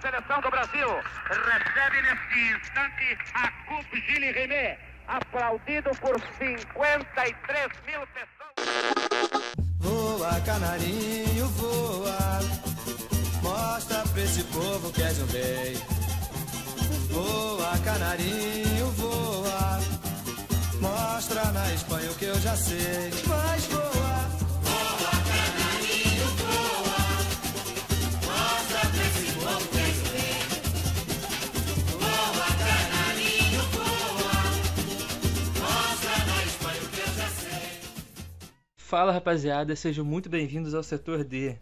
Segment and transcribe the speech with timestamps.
[0.00, 0.88] seleção do Brasil.
[1.28, 8.36] Recebe neste instante a Coupe Gilles René, aplaudido por 53 mil pessoas.
[9.80, 12.40] Voa, canarinho, voa.
[13.42, 15.76] Mostra pra esse povo que és um rei.
[17.10, 19.80] Voa, canarinho, voa.
[20.80, 23.10] Mostra na Espanha o que eu já sei.
[23.26, 23.95] Mas voa.
[38.86, 41.56] Fala rapaziada, sejam muito bem-vindos ao Setor D,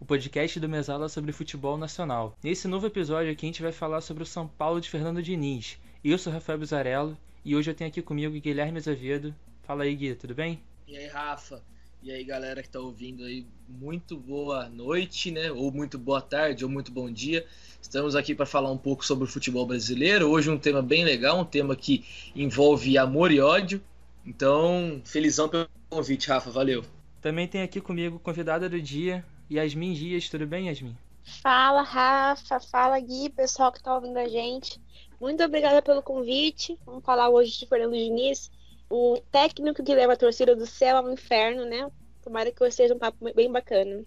[0.00, 2.34] o podcast do Mesala sobre futebol nacional.
[2.42, 5.76] Nesse novo episódio aqui a gente vai falar sobre o São Paulo de Fernando Diniz.
[6.02, 9.34] Eu sou Rafael Bizarello e hoje eu tenho aqui comigo Guilherme Azevedo.
[9.62, 10.58] Fala aí, Gui, tudo bem?
[10.88, 11.62] E aí, Rafa?
[12.02, 15.52] E aí, galera que tá ouvindo aí, muito boa noite, né?
[15.52, 17.44] Ou muito boa tarde, ou muito bom dia.
[17.82, 20.30] Estamos aqui para falar um pouco sobre o futebol brasileiro.
[20.30, 23.82] Hoje um tema bem legal, um tema que envolve amor e ódio.
[24.30, 26.84] Então, felizão pelo convite, Rafa, valeu.
[27.20, 30.28] Também tem aqui comigo convidada do dia, Yasmin Dias.
[30.28, 30.96] Tudo bem, Yasmin?
[31.42, 32.60] Fala, Rafa.
[32.60, 34.80] Fala, Gui, pessoal que tá ouvindo a gente.
[35.20, 36.78] Muito obrigada pelo convite.
[36.86, 38.52] Vamos falar hoje de Fernando Diniz,
[38.88, 41.90] o técnico que leva a torcida do céu ao inferno, né?
[42.22, 44.04] Tomara que hoje seja um papo bem bacana.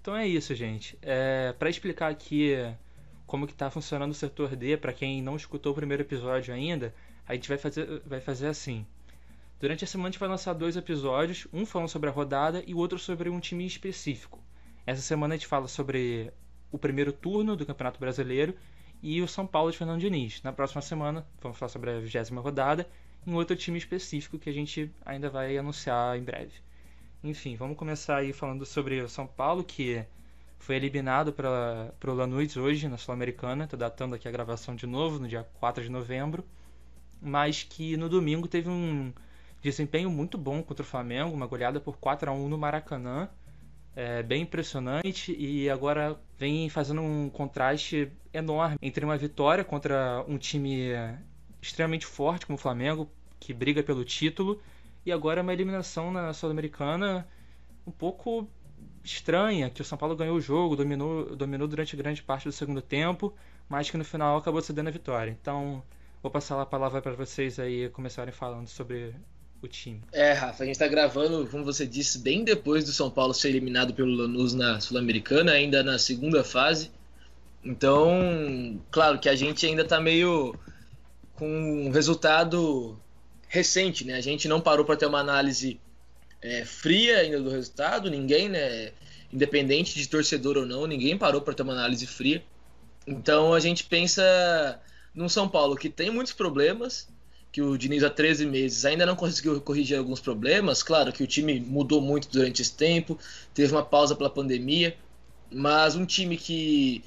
[0.00, 0.96] Então é isso, gente.
[1.02, 2.54] É, para explicar aqui
[3.26, 6.94] como que tá funcionando o setor D, para quem não escutou o primeiro episódio ainda,
[7.26, 8.86] a gente vai fazer, vai fazer assim.
[9.60, 12.74] Durante a semana a gente vai lançar dois episódios, um falando sobre a rodada e
[12.74, 14.42] o outro sobre um time específico.
[14.84, 16.32] Essa semana a gente fala sobre
[16.70, 18.56] o primeiro turno do Campeonato Brasileiro
[19.02, 20.42] e o São Paulo de Fernando Diniz.
[20.42, 22.88] Na próxima semana vamos falar sobre a vigésima rodada
[23.26, 26.52] em outro time específico que a gente ainda vai anunciar em breve.
[27.22, 30.04] Enfim, vamos começar aí falando sobre o São Paulo, que
[30.58, 33.64] foi eliminado para o Lanús hoje na Sul-Americana.
[33.64, 36.44] Estou datando aqui a gravação de novo, no dia 4 de novembro.
[37.22, 39.12] Mas que no domingo teve um
[39.62, 43.28] desempenho muito bom contra o Flamengo, uma goleada por 4 a 1 no Maracanã.
[43.94, 50.38] É bem impressionante e agora vem fazendo um contraste enorme entre uma vitória contra um
[50.38, 50.88] time
[51.60, 53.08] extremamente forte como o Flamengo,
[53.38, 54.60] que briga pelo título,
[55.04, 57.28] e agora uma eliminação na Sul-Americana
[57.86, 58.48] um pouco
[59.04, 62.80] estranha, que o São Paulo ganhou o jogo, dominou, dominou durante grande parte do segundo
[62.80, 63.34] tempo,
[63.68, 65.30] mas que no final acabou cedendo a vitória.
[65.30, 65.82] Então,
[66.22, 69.14] vou passar a palavra para vocês aí começarem falando sobre
[69.60, 70.00] o time.
[70.12, 73.48] É, Rafa, a gente tá gravando, como você disse, bem depois do São Paulo ser
[73.48, 76.90] eliminado pelo Lanús na Sul-Americana, ainda na segunda fase.
[77.64, 80.54] Então, claro que a gente ainda tá meio
[81.34, 82.98] com um resultado
[83.48, 84.14] recente, né?
[84.14, 85.80] A gente não parou para ter uma análise
[86.40, 88.92] é, fria ainda do resultado, ninguém, né?
[89.32, 92.42] Independente de torcedor ou não, ninguém parou para ter uma análise fria.
[93.06, 94.22] Então a gente pensa
[95.14, 97.08] num São Paulo que tem muitos problemas,
[97.50, 100.82] que o Diniz há 13 meses ainda não conseguiu corrigir alguns problemas.
[100.82, 103.18] Claro que o time mudou muito durante esse tempo,
[103.52, 104.96] teve uma pausa pela pandemia,
[105.50, 107.04] mas um time que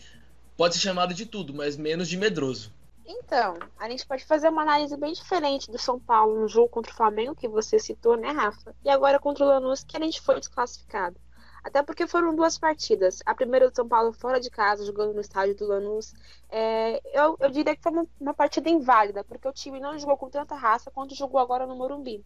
[0.56, 2.72] pode ser chamado de tudo, mas menos de medroso.
[3.08, 6.92] Então, a gente pode fazer uma análise bem diferente do São Paulo no jogo contra
[6.92, 8.76] o Flamengo, que você citou, né, Rafa?
[8.84, 11.16] E agora contra o Lanús, que a gente foi desclassificado.
[11.66, 13.24] Até porque foram duas partidas.
[13.26, 16.14] A primeira do São Paulo fora de casa, jogando no estádio do Lanús.
[16.48, 20.16] É, eu, eu diria que foi uma, uma partida inválida, porque o time não jogou
[20.16, 22.24] com tanta raça quanto jogou agora no Morumbi.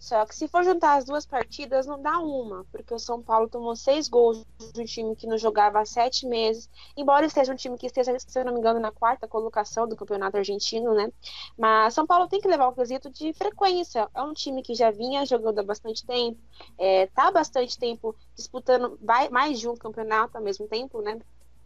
[0.00, 3.50] Só que se for juntar as duas partidas, não dá uma, porque o São Paulo
[3.50, 7.56] tomou seis gols de um time que não jogava há sete meses, embora esteja um
[7.56, 11.12] time que esteja, se eu não me engano, na quarta colocação do campeonato argentino, né?
[11.56, 14.08] Mas São Paulo tem que levar o quesito de frequência.
[14.14, 16.40] É um time que já vinha jogando há bastante tempo,
[16.78, 18.98] é, tá há bastante tempo disputando
[19.30, 21.18] mais de um campeonato ao mesmo tempo, né?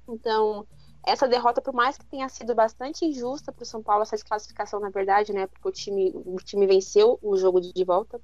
[0.09, 0.67] Então,
[1.07, 4.81] essa derrota, por mais que tenha sido bastante injusta para o São Paulo, essa desclassificação,
[4.81, 5.47] na verdade, né?
[5.47, 8.21] Porque o time, o time venceu o jogo de volta.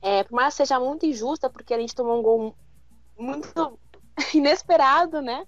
[0.00, 2.56] É, por mais que seja muito injusta, porque a gente tomou um gol
[3.18, 3.78] muito
[4.34, 5.46] inesperado, né?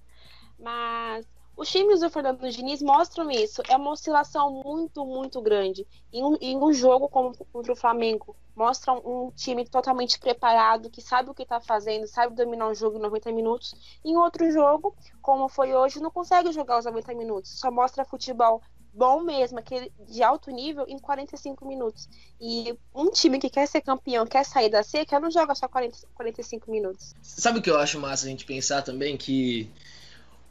[0.59, 1.27] Mas
[1.57, 3.63] os times do Fernando Diniz mostram isso.
[3.69, 5.87] É uma oscilação muito, muito grande.
[6.13, 11.31] Em um, um jogo como contra o Flamengo, mostra um time totalmente preparado, que sabe
[11.31, 13.75] o que está fazendo, sabe dominar um jogo em 90 minutos.
[14.05, 17.59] Em outro jogo, como foi hoje, não consegue jogar os 90 minutos.
[17.59, 18.61] Só mostra futebol
[18.95, 22.09] bom mesmo, aquele de alto nível, em 45 minutos.
[22.41, 25.99] E um time que quer ser campeão, quer sair da seca, não joga só 40,
[26.15, 27.15] 45 minutos.
[27.21, 29.17] Sabe o que eu acho massa a gente pensar também?
[29.17, 29.69] Que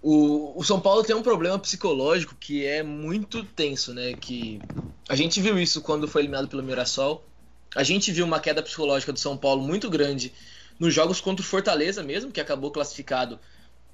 [0.03, 4.13] o, o São Paulo tem um problema psicológico que é muito tenso, né?
[4.13, 4.61] Que
[5.07, 7.23] a gente viu isso quando foi eliminado pelo Mirassol.
[7.73, 10.33] A gente viu uma queda psicológica do São Paulo muito grande
[10.77, 13.39] nos jogos contra o Fortaleza mesmo, que acabou classificado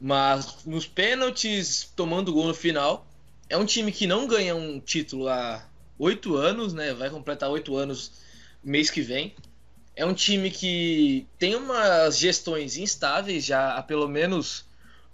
[0.02, 3.06] Mas nos pênaltis, tomando gol no final,
[3.48, 5.64] é um time que não ganha um título há
[6.00, 6.92] oito anos, né?
[6.92, 8.14] Vai completar oito anos
[8.64, 9.36] mês que vem.
[9.96, 14.68] É um time que tem umas gestões instáveis já há pelo menos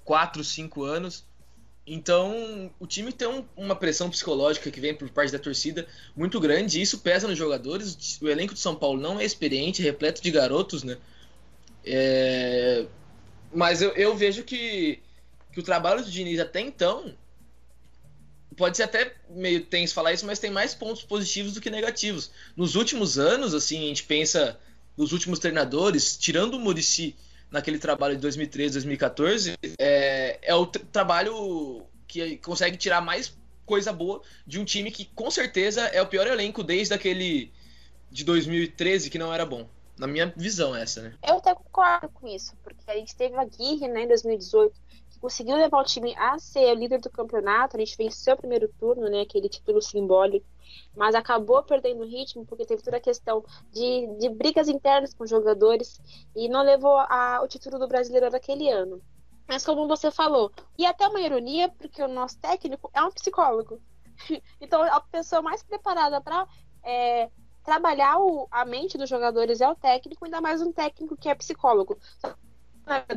[0.06, 1.26] quatro, cinco anos.
[1.88, 6.40] Então, o time tem um, uma pressão psicológica que vem por parte da torcida muito
[6.40, 8.20] grande, e isso pesa nos jogadores.
[8.22, 10.98] O elenco de São Paulo não é experiente, repleto de garotos, né?
[11.84, 12.86] É...
[13.54, 15.00] Mas eu, eu vejo que,
[15.52, 17.14] que o trabalho do Diniz até então
[18.58, 22.32] pode ser até meio tenso falar isso, mas tem mais pontos positivos do que negativos.
[22.56, 24.60] Nos últimos anos, assim, a gente pensa
[24.98, 27.16] nos últimos treinadores, tirando o Murici
[27.56, 33.36] naquele trabalho de 2013, 2014, é, é o trabalho que consegue tirar mais
[33.66, 37.52] coisa boa de um time que com certeza é o pior elenco desde aquele
[38.12, 39.68] de 2013 que não era bom.
[39.98, 41.14] Na minha visão, essa, né?
[41.26, 44.85] Eu até concordo com isso, porque a gente teve a Guirre né, em 2018, que
[45.26, 47.76] conseguiu levar o time a ser o líder do campeonato.
[47.76, 50.46] A gente venceu o primeiro turno, né, aquele título simbólico,
[50.96, 55.24] mas acabou perdendo o ritmo porque teve toda a questão de, de brigas internas com
[55.24, 56.00] os jogadores
[56.36, 59.02] e não levou a, o título do brasileiro daquele ano.
[59.48, 63.82] Mas como você falou, e até uma ironia, porque o nosso técnico é um psicólogo.
[64.62, 66.48] Então a pessoa mais preparada para
[66.84, 67.30] é,
[67.64, 71.36] trabalhar o, a mente dos jogadores é o técnico, ainda mais um técnico que é
[71.36, 71.98] psicólogo.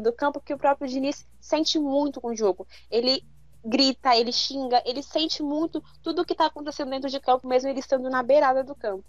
[0.01, 2.67] Do campo que o próprio Diniz sente muito com o jogo.
[2.91, 3.25] Ele
[3.65, 7.69] grita, ele xinga, ele sente muito tudo o que está acontecendo dentro de campo, mesmo
[7.69, 9.05] ele estando na beirada do campo.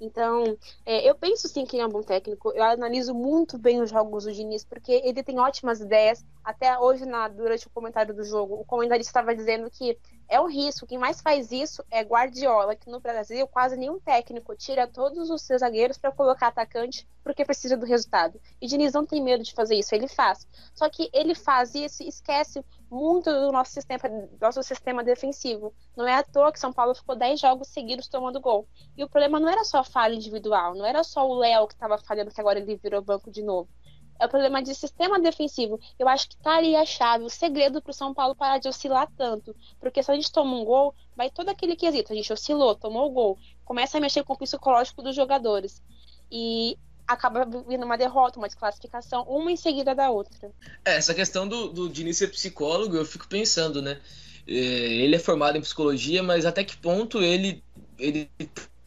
[0.00, 0.56] Então,
[0.86, 2.52] é, eu penso sim que ele é um bom técnico.
[2.52, 6.24] Eu analiso muito bem os jogos do Diniz, porque ele tem ótimas ideias.
[6.44, 9.98] Até hoje, na, durante o comentário do jogo, o comentarista estava dizendo que
[10.28, 10.86] é um risco.
[10.86, 15.42] Quem mais faz isso é Guardiola, que no Brasil quase nenhum técnico tira todos os
[15.42, 18.40] seus zagueiros para colocar atacante porque precisa do resultado.
[18.60, 20.46] E Diniz não tem medo de fazer isso, ele faz.
[20.74, 24.00] Só que ele faz isso e esquece muito do nosso sistema,
[24.40, 25.74] nosso sistema defensivo.
[25.96, 28.66] Não é à toa que São Paulo ficou 10 jogos seguidos tomando gol.
[28.96, 31.74] E o problema não era só a falha individual, não era só o Léo que
[31.74, 33.68] estava falhando, que agora ele virou banco de novo
[34.18, 35.78] é o problema de sistema defensivo.
[35.98, 38.68] Eu acho que tá ali a chave, o segredo para o São Paulo parar de
[38.68, 39.54] oscilar tanto.
[39.80, 42.12] Porque se a gente toma um gol, vai todo aquele quesito.
[42.12, 45.82] A gente oscilou, tomou o gol, começa a mexer com o psicológico dos jogadores.
[46.30, 46.76] E
[47.06, 50.50] acaba vindo uma derrota, uma desclassificação, uma em seguida da outra.
[50.84, 54.00] É, essa questão do, do Diniz ser psicólogo, eu fico pensando, né?
[54.46, 57.62] É, ele é formado em psicologia, mas até que ponto ele,
[57.98, 58.30] ele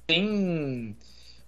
[0.06, 0.96] tem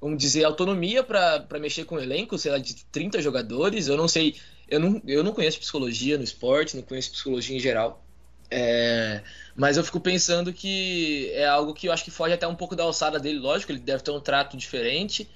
[0.04, 3.88] vamos dizer, autonomia para mexer com o elenco, sei lá, de 30 jogadores.
[3.88, 4.36] Eu não sei,
[4.68, 8.04] eu não, eu não conheço psicologia no esporte, não conheço psicologia em geral.
[8.52, 9.24] É,
[9.56, 12.76] mas eu fico pensando que é algo que eu acho que foge até um pouco
[12.76, 15.30] da alçada dele, lógico, ele deve ter um trato diferente.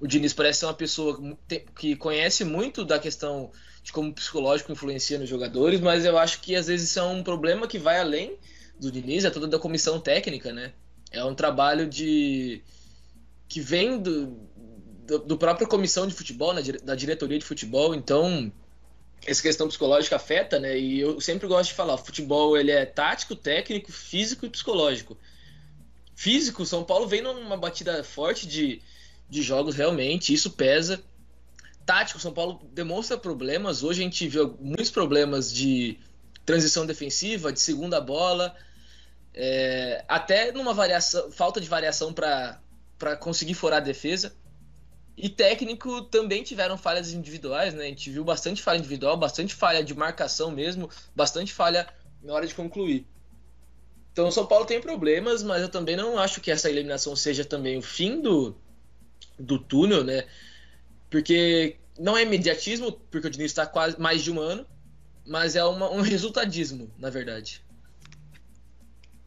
[0.00, 1.18] O Diniz parece ser uma pessoa
[1.78, 3.52] que conhece muito da questão
[3.82, 7.02] de como o psicológico influencia nos jogadores, mas eu acho que às vezes isso é
[7.04, 8.36] um problema que vai além
[8.78, 10.72] do Diniz, é toda da comissão técnica, né?
[11.12, 12.62] É um trabalho de,
[13.50, 14.28] que vem do,
[15.04, 18.50] do, do própria comissão de futebol, né, da diretoria de futebol, então
[19.26, 20.78] essa questão psicológica afeta, né?
[20.78, 25.18] E eu sempre gosto de falar, futebol ele é tático, técnico, físico e psicológico.
[26.14, 28.80] Físico, São Paulo vem numa batida forte de,
[29.28, 31.02] de jogos realmente, isso pesa.
[31.84, 33.82] Tático, São Paulo demonstra problemas.
[33.82, 35.98] Hoje a gente viu muitos problemas de
[36.46, 38.54] transição defensiva, de segunda bola,
[39.34, 42.60] é, até numa variação, falta de variação para
[43.00, 44.36] para conseguir furar a defesa.
[45.16, 47.84] E técnico também tiveram falhas individuais, né?
[47.84, 51.88] A gente viu bastante falha individual, bastante falha de marcação mesmo, bastante falha
[52.22, 53.06] na hora de concluir.
[54.12, 57.44] Então o São Paulo tem problemas, mas eu também não acho que essa eliminação seja
[57.44, 58.54] também o fim do,
[59.38, 60.26] do túnel, né?
[61.08, 64.66] Porque não é imediatismo, porque o Diniz está quase mais de um ano,
[65.26, 67.62] mas é uma, um resultadismo, na verdade.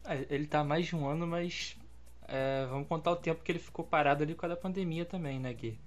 [0.04, 1.76] É, ele está mais de um ano, mas
[2.26, 5.38] é, vamos contar o tempo que ele ficou parado ali por causa da pandemia também,
[5.38, 5.78] né, Gui?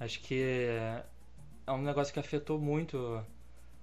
[0.00, 0.68] Acho que
[1.66, 2.96] é um negócio que afetou muito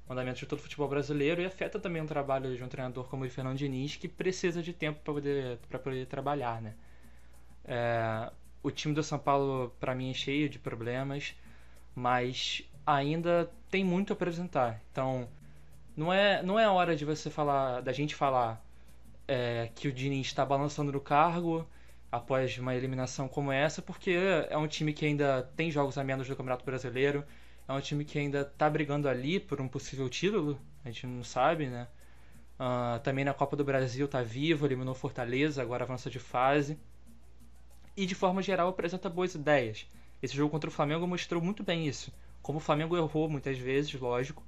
[0.08, 3.06] o andamento de todo o futebol brasileiro e afeta também o trabalho de um treinador
[3.08, 6.74] como o Fernando Diniz, que precisa de tempo para poder, poder trabalhar, né?
[7.66, 8.32] É,
[8.64, 11.36] o time do São Paulo, para mim, é cheio de problemas,
[11.96, 14.82] mas ainda tem muito a apresentar.
[14.92, 15.30] Então,
[15.96, 18.64] não é, não é hora de você falar, da gente falar
[19.30, 21.68] é, que o Diniz está balançando no cargo
[22.12, 24.12] após uma eliminação como essa, porque
[24.50, 27.24] é um time que ainda tem jogos a menos do Campeonato Brasileiro,
[27.68, 31.24] é um time que ainda está brigando ali por um possível título, a gente não
[31.24, 31.88] sabe, né?
[32.60, 36.80] Uh, também na Copa do Brasil está vivo, eliminou Fortaleza, agora avança de fase.
[37.96, 39.86] E de forma geral apresenta boas ideias.
[40.22, 42.12] Esse jogo contra o Flamengo mostrou muito bem isso.
[42.42, 44.44] Como o Flamengo errou muitas vezes, lógico,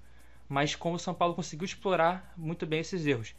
[0.50, 3.36] mas como o São Paulo conseguiu explorar muito bem esses erros.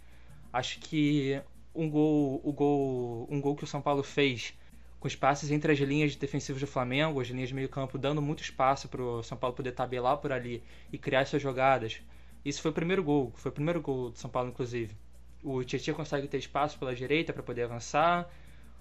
[0.53, 1.41] Acho que
[1.75, 4.55] um gol, o gol, um gol que o São Paulo fez
[5.01, 8.43] com espaços entre as linhas defensivas do Flamengo, as linhas de meio campo, dando muito
[8.43, 12.01] espaço para o São Paulo poder tabelar por ali e criar suas jogadas.
[12.45, 14.95] Isso foi o primeiro gol, foi o primeiro gol do São Paulo, inclusive.
[15.43, 18.29] O Tietchan consegue ter espaço pela direita para poder avançar.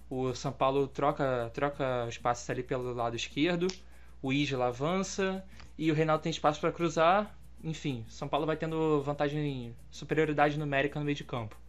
[0.09, 3.67] O São Paulo troca, troca os passes ali pelo lado esquerdo.
[4.21, 5.43] O Isla avança
[5.77, 7.35] e o Reinaldo tem espaço para cruzar.
[7.63, 11.60] Enfim, São Paulo vai tendo vantagem, superioridade numérica no meio de campo.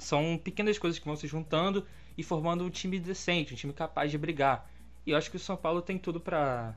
[0.00, 1.86] São pequenas coisas que vão se juntando
[2.18, 4.68] e formando um time decente, um time capaz de brigar.
[5.06, 6.74] E eu acho que o São Paulo tem tudo para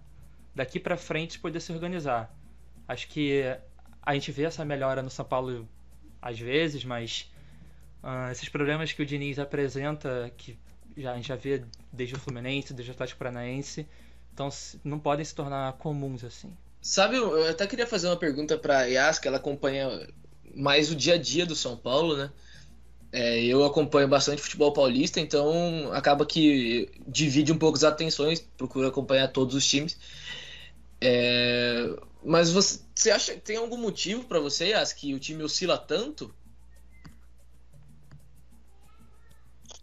[0.53, 2.32] daqui para frente poder se organizar.
[2.88, 3.42] Acho que
[4.01, 5.68] a gente vê essa melhora no São Paulo
[6.22, 7.32] às vezes, mas
[8.03, 10.58] uh, esses problemas que o Diniz apresenta, que
[10.96, 13.88] já, a gente já vê desde o Fluminense, desde o Atlético Paranaense,
[14.34, 14.50] então
[14.84, 16.56] não podem se tornar comuns assim.
[16.82, 20.08] Sabe, eu até queria fazer uma pergunta para Yas, que ela acompanha
[20.53, 22.30] mais o dia a dia do São Paulo, né?
[23.15, 28.88] É, eu acompanho bastante futebol paulista, então acaba que divide um pouco as atenções, procuro
[28.88, 29.96] acompanhar todos os times.
[31.00, 35.43] É, mas você, você acha que tem algum motivo para você, Yas, que o time
[35.43, 36.34] oscila tanto?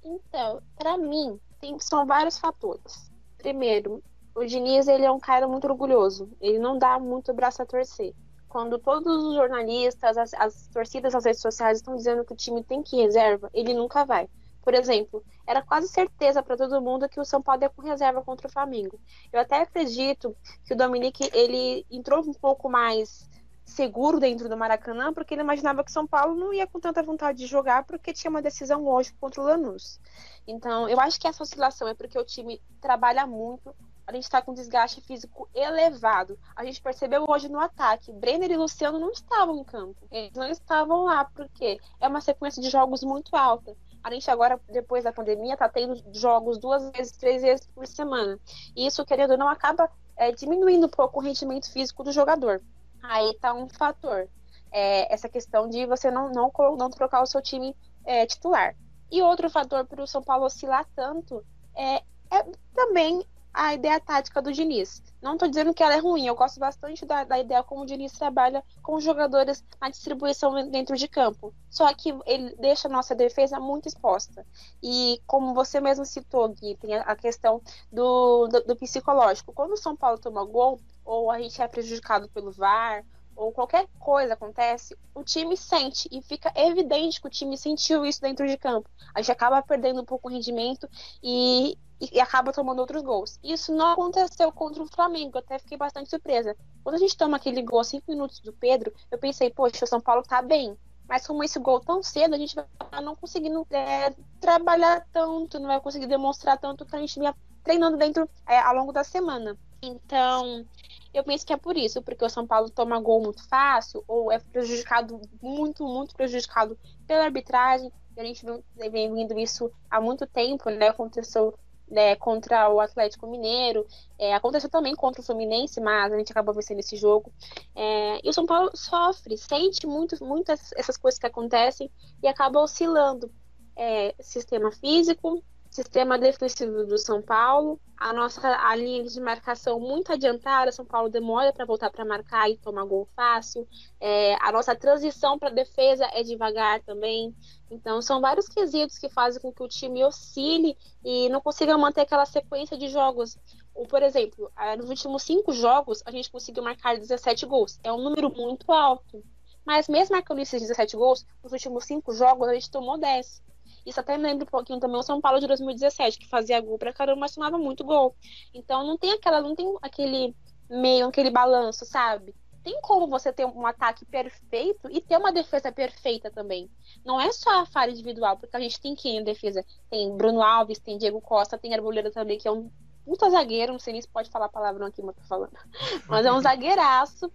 [0.04, 3.12] Então, para mim, tem, são vários fatores.
[3.38, 4.02] Primeiro,
[4.34, 6.28] o Diniz ele é um cara muito orgulhoso.
[6.40, 8.12] Ele não dá muito braço a torcer
[8.50, 12.64] quando todos os jornalistas, as, as torcidas nas redes sociais estão dizendo que o time
[12.64, 14.28] tem que ir reserva, ele nunca vai.
[14.60, 18.22] Por exemplo, era quase certeza para todo mundo que o São Paulo ia com reserva
[18.22, 19.00] contra o Flamengo.
[19.32, 23.30] Eu até acredito que o Dominique ele entrou um pouco mais
[23.64, 27.04] seguro dentro do Maracanã, porque ele imaginava que o São Paulo não ia com tanta
[27.04, 30.00] vontade de jogar, porque tinha uma decisão hoje contra o Lanús.
[30.44, 33.72] Então, eu acho que essa oscilação é porque o time trabalha muito,
[34.10, 36.36] a gente está com desgaste físico elevado.
[36.56, 40.04] A gente percebeu hoje no ataque, Brenner e Luciano não estavam em campo.
[40.10, 43.76] Eles não estavam lá, porque é uma sequência de jogos muito alta.
[44.02, 48.38] A gente agora, depois da pandemia, está tendo jogos duas vezes, três vezes por semana.
[48.74, 52.60] E isso, querendo ou não, acaba é, diminuindo um pouco o rendimento físico do jogador.
[53.02, 54.28] Aí está um fator.
[54.72, 58.74] É, essa questão de você não, não, não trocar o seu time é, titular.
[59.08, 61.44] E outro fator para o São Paulo oscilar tanto
[61.76, 61.96] é,
[62.30, 65.02] é também a ideia tática do Diniz.
[65.20, 67.86] Não estou dizendo que ela é ruim, eu gosto bastante da, da, ideia como o
[67.86, 71.52] Diniz trabalha com os jogadores na distribuição dentro de campo.
[71.68, 74.46] Só que ele deixa a nossa defesa muito exposta.
[74.82, 77.60] E como você mesmo citou, Gui, tem a questão
[77.92, 79.52] do, do, do psicológico.
[79.52, 83.04] Quando o São Paulo toma gol, ou a gente é prejudicado pelo VAR,
[83.40, 88.20] ou qualquer coisa acontece, o time sente e fica evidente que o time sentiu isso
[88.20, 88.88] dentro de campo.
[89.14, 90.86] A gente acaba perdendo um pouco o rendimento
[91.22, 93.38] e, e acaba tomando outros gols.
[93.42, 96.56] Isso não aconteceu contra o Flamengo, eu até fiquei bastante surpresa.
[96.82, 100.00] Quando a gente toma aquele gol 5 minutos do Pedro, eu pensei, poxa, o São
[100.00, 100.76] Paulo tá bem.
[101.06, 105.66] Mas como esse gol tão cedo, a gente vai não conseguindo é, trabalhar tanto, não
[105.66, 109.58] vai conseguir demonstrar tanto que a gente vinha treinando dentro é, ao longo da semana.
[109.82, 110.64] Então,
[111.12, 114.30] eu penso que é por isso, porque o São Paulo toma gol muito fácil, ou
[114.30, 117.92] é prejudicado, muito, muito prejudicado pela arbitragem.
[118.16, 118.44] A gente
[118.76, 120.88] vem vendo isso há muito tempo, né?
[120.88, 121.58] Aconteceu
[121.90, 123.86] né, contra o Atlético Mineiro,
[124.18, 127.32] é, aconteceu também contra o Fluminense, mas a gente acabou vencendo esse jogo.
[127.74, 131.90] É, e o São Paulo sofre, sente muito, muitas essas coisas que acontecem
[132.22, 133.30] e acaba oscilando.
[133.76, 140.12] É, sistema físico, sistema defensivo do São Paulo, a nossa a linha de marcação muito
[140.12, 143.68] adiantada, São Paulo demora para voltar para marcar e tomar gol fácil,
[144.00, 147.34] é, a nossa transição para defesa é devagar também,
[147.70, 152.00] então são vários quesitos que fazem com que o time oscile e não consiga manter
[152.00, 153.38] aquela sequência de jogos.
[153.72, 158.02] Ou, por exemplo, nos últimos cinco jogos a gente conseguiu marcar 17 gols, é um
[158.02, 159.22] número muito alto.
[159.64, 163.40] Mas mesmo marcando esses 17 gols, nos últimos cinco jogos a gente tomou 10.
[163.84, 166.92] Isso até lembra um pouquinho também o São Paulo de 2017, que fazia gol pra
[166.92, 168.14] caramba, mas tomava muito gol.
[168.52, 170.34] Então não tem aquela, não tem aquele
[170.68, 172.34] meio, aquele balanço, sabe?
[172.62, 176.70] Tem como você ter um ataque perfeito e ter uma defesa perfeita também.
[177.04, 179.64] Não é só a falha individual, porque a gente tem quem em defesa?
[179.88, 182.70] Tem Bruno Alves, tem Diego Costa, tem Arboleda também, que é um
[183.04, 185.52] puta zagueiro, não sei nem se pode falar palavrão aqui, mas tô falando.
[186.06, 187.32] Mas é um zagueiraço.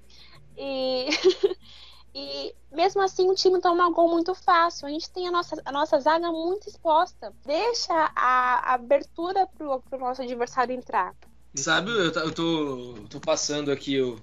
[0.58, 1.08] E
[2.18, 4.88] E mesmo assim o time toma um gol muito fácil.
[4.88, 7.34] A gente tem a nossa, a nossa zaga muito exposta.
[7.46, 11.14] Deixa a, abertura pro, pro nosso adversário entrar.
[11.54, 14.18] Sabe, eu, eu tô, tô passando aqui o,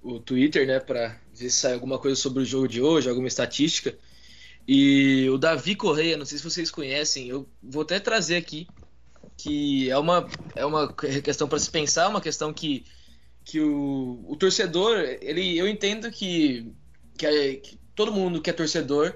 [0.00, 3.26] o Twitter, né, pra ver se sai alguma coisa sobre o jogo de hoje, alguma
[3.26, 3.98] estatística.
[4.68, 8.68] E o Davi Correia, não sei se vocês conhecem, eu vou até trazer aqui,
[9.36, 12.84] que é uma, é uma questão para se pensar, uma questão que
[13.44, 16.72] que o, o torcedor, ele, eu entendo que,
[17.20, 19.14] que, é, que todo mundo que é torcedor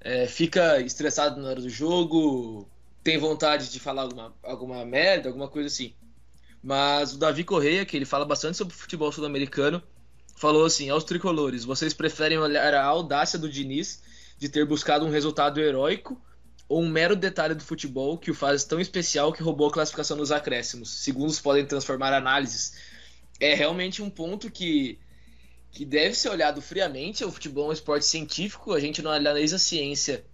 [0.00, 2.70] é, fica estressado na hora do jogo,
[3.02, 5.92] tem vontade de falar alguma, alguma merda, alguma coisa assim.
[6.62, 9.82] Mas o Davi Correia, que ele fala bastante sobre futebol sul-americano,
[10.36, 14.00] falou assim: aos tricolores, vocês preferem olhar a audácia do Diniz
[14.38, 16.20] de ter buscado um resultado heróico
[16.68, 20.16] ou um mero detalhe do futebol que o faz tão especial que roubou a classificação
[20.16, 20.88] nos acréscimos?
[21.02, 22.74] Segundos podem transformar análises.
[23.40, 25.00] É realmente um ponto que,
[25.70, 27.24] que deve ser olhado friamente.
[27.24, 30.24] O futebol é um esporte científico, a gente não analisa a ciência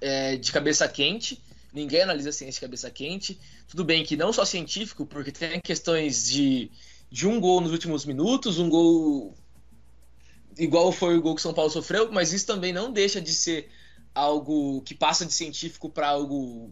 [0.00, 1.40] é, de cabeça quente
[1.72, 3.40] ninguém analisa ciência de cabeça quente.
[3.66, 6.70] Tudo bem que não só científico, porque tem questões de,
[7.10, 9.34] de um gol nos últimos minutos, um gol
[10.58, 13.70] igual foi o gol que São Paulo sofreu, mas isso também não deixa de ser
[14.14, 16.70] algo que passa de científico para algo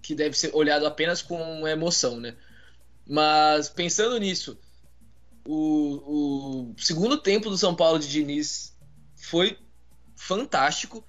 [0.00, 2.36] que deve ser olhado apenas com emoção, né?
[3.04, 4.56] Mas pensando nisso,
[5.50, 8.76] o, o segundo tempo do São Paulo de Diniz
[9.16, 9.58] foi
[10.14, 11.02] fantástico.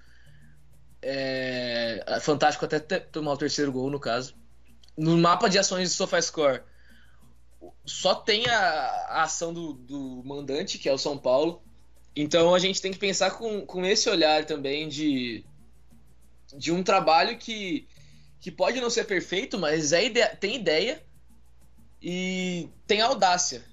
[1.01, 4.34] É, fantástico até tomar o terceiro gol, no caso.
[4.96, 6.62] No mapa de ações do SofaScore,
[7.86, 8.60] só tem a,
[9.10, 11.62] a ação do, do, mandante, que é o São Paulo.
[12.15, 15.43] Então a gente tem que pensar com, com esse olhar também de,
[16.55, 17.89] de um trabalho que,
[18.39, 21.03] que pode não ser perfeito, mas é tem ideia
[22.01, 23.69] e tem audácia.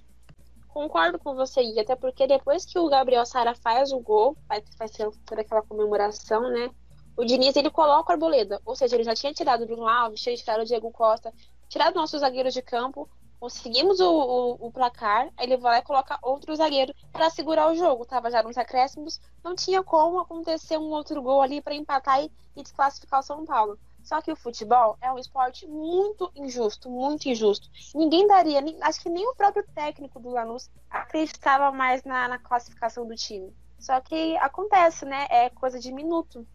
[0.77, 4.63] Concordo com você, Gui, até porque depois que o Gabriel Sara faz o gol, vai,
[4.77, 6.69] vai ser toda aquela comemoração, né?
[7.17, 10.21] o Diniz ele coloca o Arboleda, ou seja, ele já tinha tirado o Bruno Alves,
[10.21, 11.33] tinha tirado o Diego Costa,
[11.67, 13.09] tirado nossos zagueiros de campo,
[13.41, 17.75] conseguimos o, o, o, placar, ele vai lá e coloca outro zagueiro para segurar o
[17.75, 18.05] jogo.
[18.05, 22.31] Tava já nos acréscimos, não tinha como acontecer um outro gol ali para empatar e,
[22.55, 23.79] e desclassificar o São Paulo.
[24.07, 27.69] Só que o futebol é um esporte muito injusto, muito injusto.
[27.93, 33.05] Ninguém daria, acho que nem o próprio técnico do Lanús acreditava mais na, na classificação
[33.05, 33.53] do time.
[33.81, 35.27] Só que acontece, né?
[35.29, 36.47] É coisa de minuto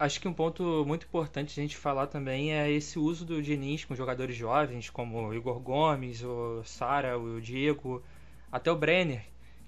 [0.00, 3.84] acho que um ponto muito importante a gente falar também é esse uso do Diniz
[3.84, 8.02] com jogadores jovens, como o Igor Gomes, o Sara, o Diego,
[8.50, 9.22] até o Brenner,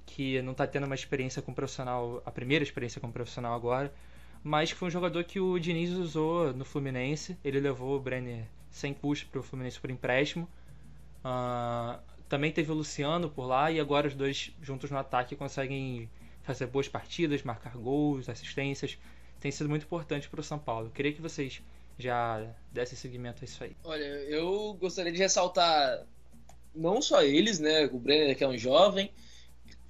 [0.06, 3.92] que não está tendo uma experiência com profissional, a primeira experiência com profissional agora,
[4.42, 7.36] mas que foi um jogador que o Diniz usou no Fluminense.
[7.44, 10.48] Ele levou o Brenner sem custo para o Fluminense por empréstimo.
[11.24, 16.08] Uh, também teve o Luciano por lá e agora os dois juntos no ataque conseguem
[16.42, 18.98] fazer boas partidas, marcar gols, assistências
[19.42, 20.86] tem sido muito importante para o São Paulo.
[20.86, 21.60] Eu queria que vocês
[21.98, 23.76] já dessem seguimento a isso aí.
[23.82, 26.06] Olha, eu gostaria de ressaltar
[26.72, 29.10] não só eles, né, o Brenner que é um jovem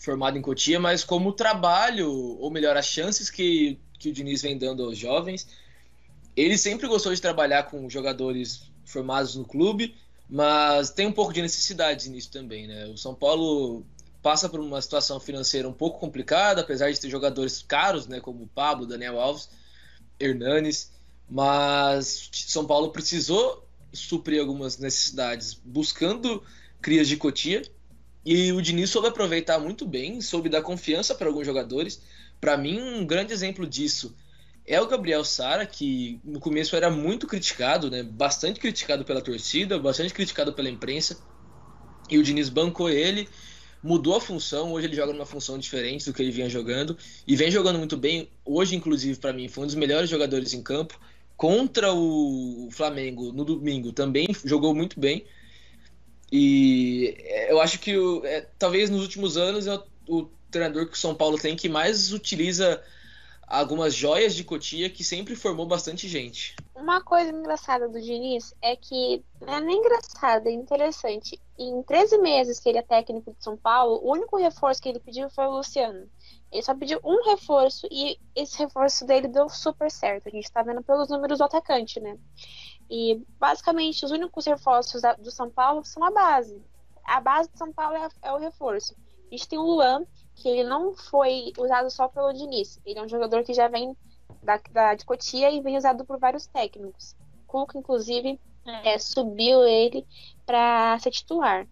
[0.03, 4.43] formado em Cotia, mas como o trabalho, ou melhor, as chances que, que o Diniz
[4.43, 5.47] vem dando aos jovens.
[6.37, 9.95] Ele sempre gostou de trabalhar com jogadores formados no clube,
[10.29, 12.87] mas tem um pouco de necessidade nisso também, né?
[12.87, 13.87] O São Paulo
[14.21, 18.45] passa por uma situação financeira um pouco complicada, apesar de ter jogadores caros, né, como
[18.45, 19.49] o Pablo, Daniel Alves,
[20.19, 20.93] Hernanes,
[21.29, 26.43] mas São Paulo precisou suprir algumas necessidades buscando
[26.81, 27.62] crias de Cotia
[28.24, 32.02] e o Diniz soube aproveitar muito bem, soube dar confiança para alguns jogadores.
[32.40, 34.14] Para mim, um grande exemplo disso
[34.66, 38.02] é o Gabriel Sara, que no começo era muito criticado, né?
[38.02, 41.18] bastante criticado pela torcida, bastante criticado pela imprensa.
[42.08, 43.28] E o Diniz bancou ele
[43.82, 47.35] mudou a função, hoje ele joga numa função diferente do que ele vinha jogando e
[47.35, 48.28] vem jogando muito bem.
[48.44, 50.98] Hoje, inclusive, para mim, foi um dos melhores jogadores em campo.
[51.37, 55.24] Contra o Flamengo no domingo também jogou muito bem.
[56.33, 57.14] E
[57.51, 61.14] eu acho que é, talvez nos últimos anos é o, o treinador que o São
[61.14, 62.83] Paulo tem que mais utiliza
[63.47, 66.57] algumas joias de Cotia que sempre formou bastante gente.
[66.75, 71.38] Uma coisa engraçada do Diniz é que não é nem engraçada, é interessante.
[71.59, 75.01] Em 13 meses que ele é técnico de São Paulo, o único reforço que ele
[75.01, 76.09] pediu foi o Luciano.
[76.53, 80.29] Ele só pediu um reforço e esse reforço dele deu super certo.
[80.29, 82.19] A gente tá vendo pelos números do atacante, né?
[82.91, 86.62] E basicamente os únicos reforços do São Paulo são a base.
[87.05, 88.95] A base do São Paulo é, é o reforço.
[89.27, 92.79] A gente tem o Luan, que ele não foi usado só pelo Diniz.
[92.85, 93.97] Ele é um jogador que já vem
[94.43, 97.17] da, da de Cotia e vem usado por vários técnicos.
[97.47, 98.38] Cuca, inclusive,
[98.85, 100.07] é, subiu ele
[100.45, 101.67] para ser titular.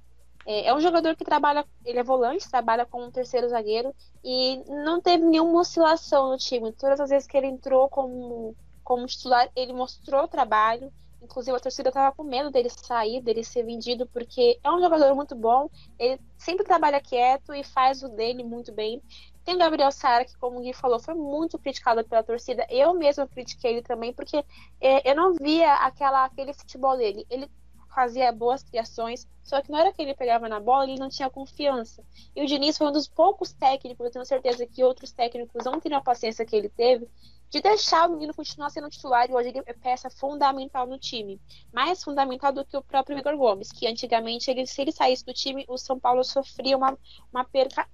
[0.46, 4.62] É, é, um jogador que trabalha, ele é volante, trabalha como um terceiro zagueiro e
[4.66, 6.72] não teve nenhuma oscilação no time.
[6.72, 11.90] Todas as vezes que ele entrou como, como titular, ele mostrou trabalho, Inclusive, a torcida
[11.90, 15.68] estava com medo dele sair, dele ser vendido, porque é um jogador muito bom.
[15.98, 19.02] Ele sempre trabalha quieto e faz o dele muito bem.
[19.44, 22.66] Tem o Gabriel Sara, que, como o Gui falou, foi muito criticado pela torcida.
[22.70, 24.44] Eu mesmo critiquei ele também, porque
[24.80, 27.26] é, eu não via aquela, aquele futebol dele.
[27.28, 27.50] Ele
[27.94, 31.28] fazia boas criações, só que na hora que ele pegava na bola, ele não tinha
[31.28, 32.04] confiança.
[32.36, 35.80] E o Diniz foi um dos poucos técnicos, eu tenho certeza que outros técnicos não
[35.80, 37.08] teriam a paciência que ele teve,
[37.50, 41.40] de deixar o menino continuar sendo titular e hoje ele é peça fundamental no time.
[41.72, 45.34] Mais fundamental do que o próprio Igor Gomes, que antigamente, ele, se ele saísse do
[45.34, 46.96] time, o São Paulo sofria uma,
[47.32, 47.88] uma perca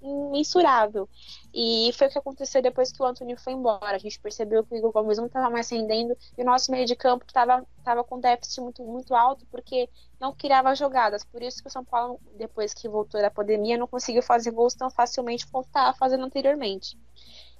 [0.00, 1.08] imensurável.
[1.52, 3.96] E foi o que aconteceu depois que o Antônio foi embora.
[3.96, 6.86] A gente percebeu que o Igor Gomes não estava mais rendendo e o nosso meio
[6.86, 9.88] de campo estava tava com déficit muito, muito alto porque
[10.20, 11.24] não criava jogadas.
[11.24, 14.74] Por isso que o São Paulo, depois que voltou da pandemia, não conseguiu fazer gols
[14.74, 16.98] tão facilmente como estava fazendo anteriormente.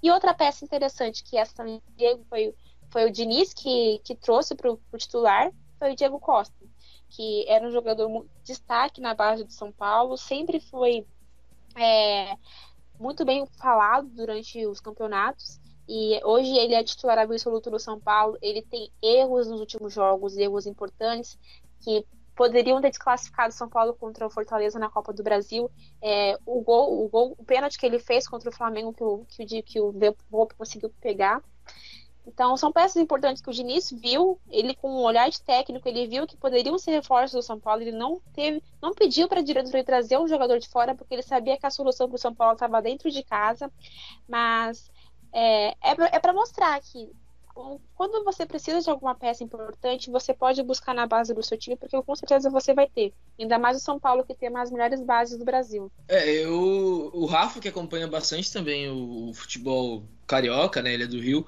[0.03, 1.83] E outra peça interessante que essa também
[2.29, 2.55] foi,
[2.91, 6.55] foi o Diniz que, que trouxe para o titular, foi o Diego Costa,
[7.09, 11.07] que era um jogador destaque na base do São Paulo, sempre foi
[11.77, 12.37] é,
[12.99, 15.61] muito bem falado durante os campeonatos.
[15.89, 18.37] E hoje ele é titular absoluto do São Paulo.
[18.43, 21.39] Ele tem erros nos últimos jogos, erros importantes,
[21.81, 22.05] que
[22.37, 25.71] poderiam ter desclassificado São Paulo contra o Fortaleza na Copa do Brasil.
[26.03, 29.27] É, o gol, o gol, o pênalti que ele fez contra o Flamengo que o
[29.27, 31.43] que o, que o Volpe conseguiu pegar.
[32.27, 36.09] Então são peças importantes que o Diniz viu, ele com um olhar de técnico, ele
[36.09, 39.45] viu que poderiam ser reforços do São Paulo, ele não teve, não pediu para a
[39.45, 42.35] diretoria trazer um jogador de fora, porque ele sabia que a solução para o São
[42.35, 43.71] Paulo estava dentro de casa,
[44.29, 44.91] mas
[45.33, 47.13] é, é para mostrar que
[47.95, 51.75] quando você precisa de alguma peça importante, você pode buscar na base do seu time,
[51.75, 53.15] porque com certeza você vai ter.
[53.41, 55.91] Ainda mais o São Paulo, que tem as melhores bases do Brasil.
[56.07, 60.93] É, eu, o Rafa, que acompanha bastante também o, o futebol carioca, né?
[60.93, 61.47] Ele é do Rio.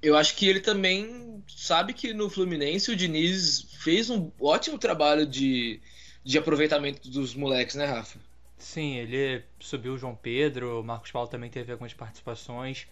[0.00, 5.26] Eu acho que ele também sabe que no Fluminense o Diniz fez um ótimo trabalho
[5.26, 5.80] de,
[6.22, 8.20] de aproveitamento dos moleques, né, Rafa?
[8.56, 12.86] Sim, ele subiu o João Pedro, o Marcos Paulo também teve algumas participações.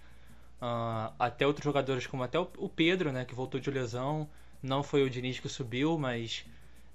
[0.60, 4.28] Uh, até outros jogadores, como até o Pedro, né, que voltou de lesão.
[4.62, 6.44] Não foi o Diniz que subiu, mas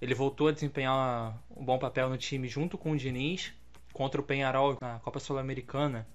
[0.01, 3.53] ele voltou a desempenhar um bom papel no time junto com o Diniz
[3.93, 6.07] contra o Penharol na Copa Sul-Americana.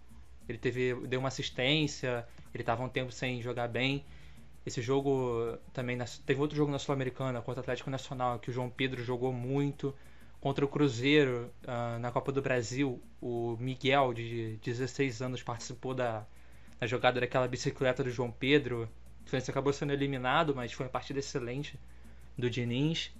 [0.48, 4.04] Ele teve, deu uma assistência, ele estava um tempo sem jogar bem.
[4.64, 8.68] Esse jogo também teve outro jogo na Sul-Americana contra o Atlético Nacional que o João
[8.68, 9.94] Pedro jogou muito.
[10.40, 16.26] Contra o Cruzeiro uh, na Copa do Brasil, o Miguel, de 16 anos, participou da,
[16.78, 18.88] da jogada daquela bicicleta do João Pedro.
[19.24, 21.78] O Fluminense acabou sendo eliminado, mas foi uma partida excelente
[22.36, 23.12] do Diniz.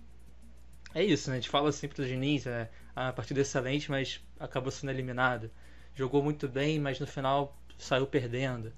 [0.94, 1.36] É isso, né?
[1.36, 5.50] A gente fala sempre do Diniz, é a partida excelente, mas acabou sendo eliminado.
[5.94, 8.72] Jogou muito bem, mas no final saiu perdendo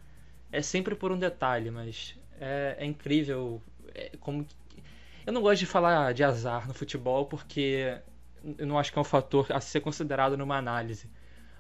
[0.51, 3.63] é sempre por um detalhe, mas é, é incrível
[3.95, 4.47] é, como
[5.27, 7.99] eu não gosto de falar de azar no futebol porque
[8.57, 11.09] eu não acho que é um fator a ser considerado numa análise.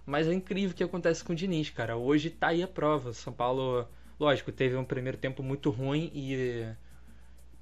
[0.08, 1.94] Mas é incrível o que acontece com o Diniz, cara.
[1.94, 3.12] Hoje tá aí a prova.
[3.12, 3.86] São Paulo,
[4.18, 6.66] lógico, teve um primeiro tempo muito ruim e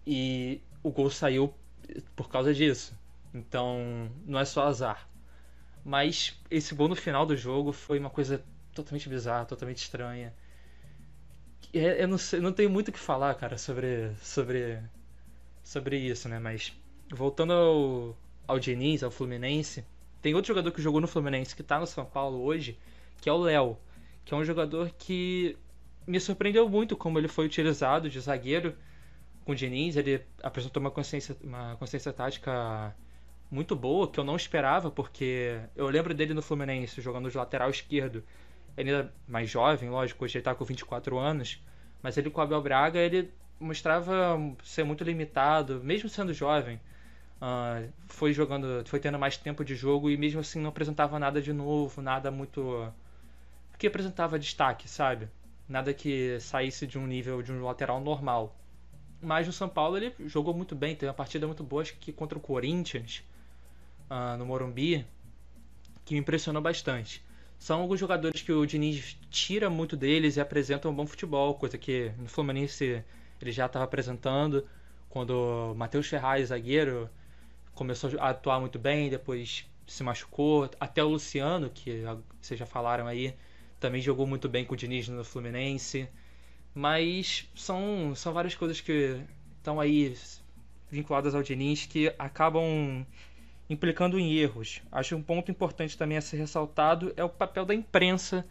[0.06, 1.52] e o gol saiu
[2.14, 2.96] por causa disso.
[3.34, 5.08] Então, não é só azar.
[5.84, 8.40] Mas esse gol no final do jogo foi uma coisa
[8.72, 10.32] totalmente bizarra, totalmente estranha.
[11.74, 14.78] É, eu não, sei, não tenho muito o que falar, cara, sobre, sobre,
[15.64, 16.38] sobre isso, né?
[16.38, 16.72] Mas
[17.12, 19.84] voltando ao, ao Diniz, ao Fluminense,
[20.22, 22.78] tem outro jogador que jogou no Fluminense que tá no São Paulo hoje,
[23.20, 23.78] que é o Léo,
[24.24, 25.56] que é um jogador que
[26.06, 28.74] me surpreendeu muito como ele foi utilizado de zagueiro
[29.44, 29.96] com o Diniz.
[29.96, 32.94] Ele apresentou uma consciência, uma consciência tática
[33.50, 37.70] muito boa, que eu não esperava, porque eu lembro dele no Fluminense jogando de lateral
[37.70, 38.24] esquerdo
[38.76, 41.60] ele é mais jovem, lógico, hoje ele está com 24 anos,
[42.02, 46.78] mas ele com o Abel Braga, ele mostrava ser muito limitado, mesmo sendo jovem.
[47.36, 51.40] Uh, foi jogando, foi tendo mais tempo de jogo e mesmo assim não apresentava nada
[51.40, 52.90] de novo, nada muito
[53.78, 55.28] que apresentava destaque, sabe?
[55.68, 58.56] Nada que saísse de um nível de um lateral normal.
[59.20, 62.12] Mas no São Paulo ele jogou muito bem, teve uma partida muito boa, acho que
[62.12, 63.22] contra o Corinthians,
[64.10, 65.04] uh, no Morumbi,
[66.04, 67.22] que me impressionou bastante
[67.58, 71.78] são alguns jogadores que o Diniz tira muito deles e apresenta um bom futebol, coisa
[71.78, 73.02] que no Fluminense
[73.40, 74.66] ele já estava apresentando
[75.08, 77.08] quando o Matheus Ferraz, zagueiro,
[77.76, 80.68] começou a atuar muito bem, depois se machucou.
[80.80, 82.02] Até o Luciano, que
[82.40, 83.34] vocês já falaram aí,
[83.78, 86.08] também jogou muito bem com o Diniz no Fluminense.
[86.74, 89.20] Mas são, são várias coisas que
[89.58, 90.16] estão aí
[90.90, 93.06] vinculadas ao Diniz que acabam
[93.68, 94.80] implicando em erros.
[94.90, 98.46] Acho um ponto importante também a ser ressaltado é o papel da imprensa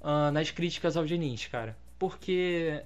[0.00, 1.76] uh, nas críticas ao Diniz, cara.
[1.98, 2.82] Porque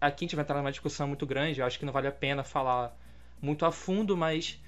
[0.00, 2.12] aqui a gente vai entrar numa discussão muito grande, eu acho que não vale a
[2.12, 2.96] pena falar
[3.40, 4.60] muito a fundo, mas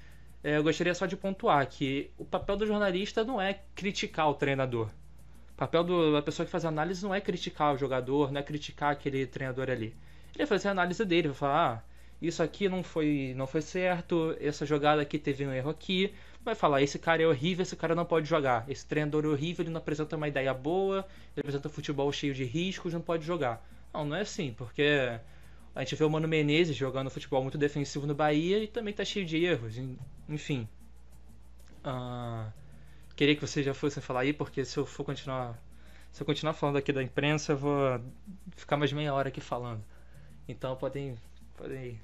[0.43, 4.87] eu gostaria só de pontuar que o papel do jornalista não é criticar o treinador.
[5.53, 8.91] O papel da pessoa que faz análise não é criticar o jogador, não é criticar
[8.91, 9.95] aquele treinador ali.
[10.33, 13.61] Ele vai fazer a análise dele, vai falar, ah, isso aqui não foi, não foi
[13.61, 16.13] certo, essa jogada aqui teve um erro aqui.
[16.43, 18.65] Vai falar, esse cara é horrível, esse cara não pode jogar.
[18.67, 22.43] Esse treinador é horrível, ele não apresenta uma ideia boa, ele apresenta futebol cheio de
[22.43, 23.63] riscos, não pode jogar.
[23.93, 25.19] Não, não é assim, porque
[25.73, 29.05] a gente vê o Mano Menezes jogando futebol muito defensivo no Bahia e também tá
[29.05, 29.75] cheio de erros.
[30.27, 30.67] Enfim.
[31.85, 32.51] Uh,
[33.15, 35.57] queria que vocês já fossem falar aí, porque se eu for continuar.
[36.11, 38.01] Se eu continuar falando aqui da imprensa, eu vou
[38.57, 39.81] ficar mais meia hora aqui falando.
[40.47, 41.15] Então podem.
[41.57, 42.01] podem ir.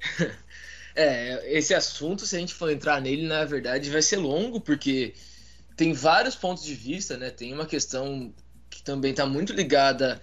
[0.96, 5.14] É, esse assunto, se a gente for entrar nele, na verdade, vai ser longo, porque
[5.76, 7.30] tem vários pontos de vista, né?
[7.30, 8.34] Tem uma questão
[8.68, 10.20] que também está muito ligada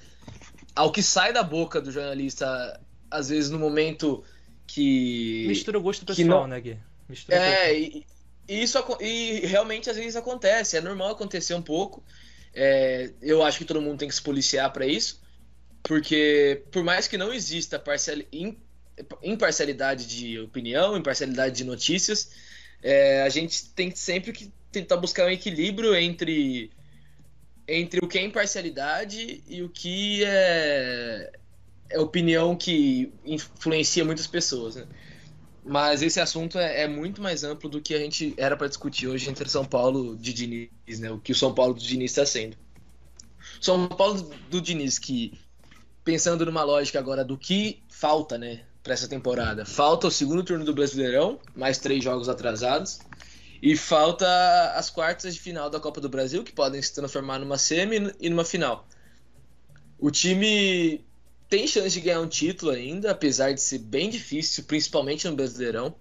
[0.76, 4.24] ao que sai da boca do jornalista, às vezes no momento
[4.68, 5.46] que.
[5.48, 6.48] Mistura o gosto pessoal, não...
[6.48, 6.78] né, Gui?
[7.08, 8.06] Mistura é, e,
[8.48, 12.04] e, isso e realmente às vezes acontece, é normal acontecer um pouco.
[12.54, 15.22] É, eu acho que todo mundo tem que se policiar para isso,
[15.84, 18.18] porque por mais que não exista parcial,
[19.22, 22.32] imparcialidade de opinião, imparcialidade de notícias,
[22.82, 26.72] é, a gente tem sempre que tentar buscar um equilíbrio entre
[27.68, 31.32] entre o que é imparcialidade e o que é,
[31.90, 34.76] é opinião que influencia muitas pessoas.
[34.76, 34.86] Né?
[35.66, 39.08] Mas esse assunto é, é, muito mais amplo do que a gente era para discutir
[39.08, 41.10] hoje entre São Paulo de Diniz, né?
[41.10, 42.56] o que o São Paulo do Diniz está sendo.
[43.60, 45.34] São Paulo do Diniz que,
[46.04, 50.64] pensando numa lógica agora do que falta né, para essa temporada, falta o segundo turno
[50.64, 53.00] do Brasileirão, mais três jogos atrasados.
[53.66, 54.28] E falta
[54.76, 58.30] as quartas de final da Copa do Brasil, que podem se transformar numa semi e
[58.30, 58.88] numa final.
[59.98, 61.04] O time
[61.50, 65.96] tem chance de ganhar um título ainda, apesar de ser bem difícil, principalmente no Brasileirão.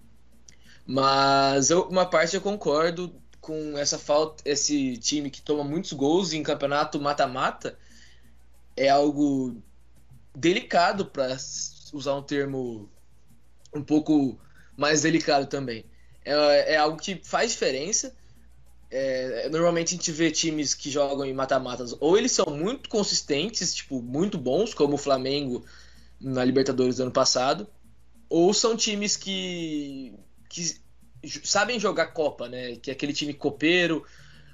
[0.85, 6.33] Mas eu, uma parte eu concordo com essa falta, esse time que toma muitos gols
[6.33, 7.79] em campeonato mata-mata
[8.77, 9.59] é algo
[10.35, 11.35] delicado para
[11.91, 12.87] usar um termo
[13.73, 14.39] um pouco
[14.77, 15.83] mais delicado também
[16.25, 18.13] é, é algo que faz diferença.
[18.89, 23.73] É, normalmente a gente vê times que jogam em mata-matas, ou eles são muito consistentes,
[23.73, 25.65] tipo, muito bons, como o Flamengo
[26.19, 27.67] na Libertadores do ano passado,
[28.29, 30.13] ou são times que,
[30.49, 30.79] que
[31.43, 32.75] sabem jogar Copa, né?
[32.77, 34.05] Que é aquele time copeiro,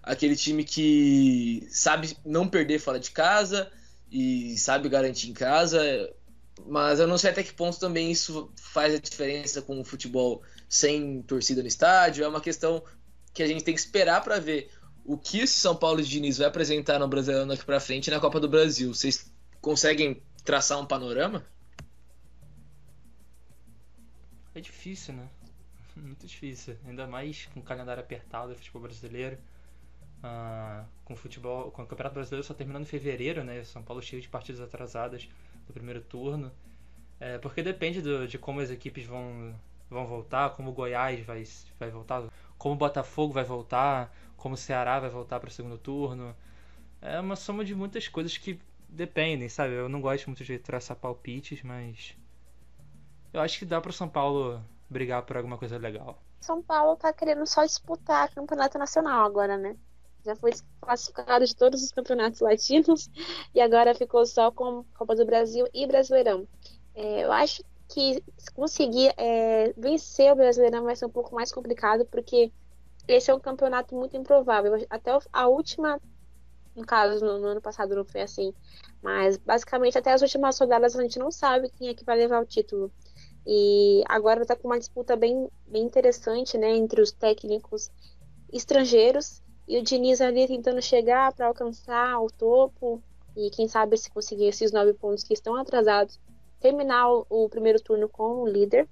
[0.02, 3.72] aquele time que sabe não perder fora de casa
[4.12, 5.82] e sabe garantir em casa.
[6.66, 10.42] Mas eu não sei até que ponto também isso faz a diferença com o futebol
[10.72, 12.24] sem torcida no estádio.
[12.24, 12.82] É uma questão
[13.34, 14.72] que a gente tem que esperar para ver
[15.04, 18.22] o que esse São Paulo de Diniz vai apresentar no Brasileirão daqui para frente na
[18.22, 18.94] Copa do Brasil.
[18.94, 19.30] Vocês
[19.60, 21.46] conseguem traçar um panorama?
[24.56, 25.28] É difícil, né?
[25.94, 26.78] Muito difícil.
[26.88, 29.38] Ainda mais com o calendário apertado do futebol brasileiro.
[30.24, 33.62] Uh, com o futebol, com o Campeonato Brasileiro só terminando em fevereiro, né?
[33.66, 35.28] São Paulo cheio de partidas atrasadas
[35.68, 36.50] do primeiro turno.
[37.20, 39.54] É, porque depende do, de como as equipes vão
[39.92, 41.44] vão voltar, como o Goiás vai,
[41.78, 42.24] vai voltar,
[42.58, 46.36] como o Botafogo vai voltar, como o Ceará vai voltar para o segundo turno.
[47.02, 49.74] É uma soma de muitas coisas que dependem, sabe?
[49.74, 52.16] Eu não gosto muito de traçar palpites, mas
[53.34, 56.22] eu acho que dá para o São Paulo brigar por alguma coisa legal.
[56.40, 59.76] São Paulo tá querendo só disputar campeonato nacional agora, né?
[60.24, 63.10] Já foi classificado de todos os campeonatos latinos
[63.54, 66.48] e agora ficou só com Copa do Brasil e Brasileirão.
[66.94, 68.24] É, eu acho que
[68.54, 72.52] conseguir é, vencer o Brasileirão vai ser um pouco mais complicado, porque
[73.08, 74.86] esse é um campeonato muito improvável.
[74.90, 76.00] Até a última,
[76.76, 78.54] no caso, no, no ano passado não foi assim,
[79.02, 82.42] mas basicamente até as últimas rodadas a gente não sabe quem é que vai levar
[82.42, 82.92] o título.
[83.46, 87.92] E agora está com uma disputa bem, bem interessante né, entre os técnicos
[88.54, 93.02] estrangeiros e o Diniz ali tentando chegar para alcançar o topo
[93.36, 96.20] e quem sabe se conseguir esses nove pontos que estão atrasados
[96.62, 98.88] terminar o, primeiro turno com o líder.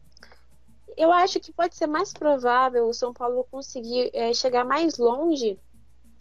[0.97, 5.57] Eu acho que pode ser mais provável o São Paulo conseguir é, chegar mais longe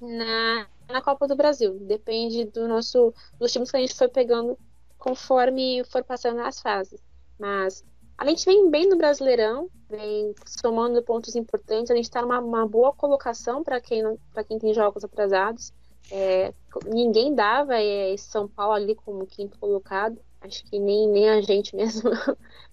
[0.01, 1.79] na, na Copa do Brasil.
[1.81, 4.57] Depende do nosso dos times que a gente foi pegando
[4.99, 7.01] conforme for passando as fases.
[7.39, 7.83] Mas
[8.17, 11.91] a gente vem bem no Brasileirão, vem somando pontos importantes.
[11.91, 15.73] A gente está numa boa colocação para quem para quem tem jogos atrasados.
[16.11, 16.53] É,
[16.87, 20.19] ninguém dava é, São Paulo ali como quinto colocado.
[20.41, 22.11] Acho que nem, nem a gente mesmo.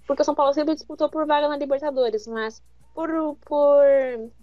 [0.07, 2.61] Porque o São Paulo sempre disputou por vaga na Libertadores, mas
[2.93, 3.09] por,
[3.45, 3.83] por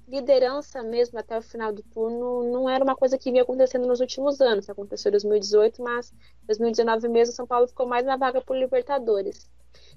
[0.07, 4.01] liderança mesmo até o final do turno, não era uma coisa que vinha acontecendo nos
[4.01, 4.69] últimos anos.
[4.69, 9.51] Aconteceu em 2018, mas em 2019 mesmo, São Paulo ficou mais na vaga por Libertadores.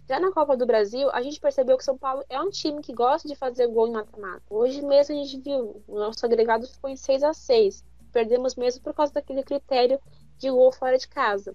[0.08, 2.94] Já na Copa do Brasil, a gente percebeu que São Paulo é um time que
[2.94, 4.44] gosta de fazer gol em mata-mata.
[4.50, 7.84] Hoje mesmo a gente viu, o nosso agregado ficou em 6 a 6
[8.16, 10.00] Perdemos mesmo por causa daquele critério
[10.38, 11.54] de gol fora de casa.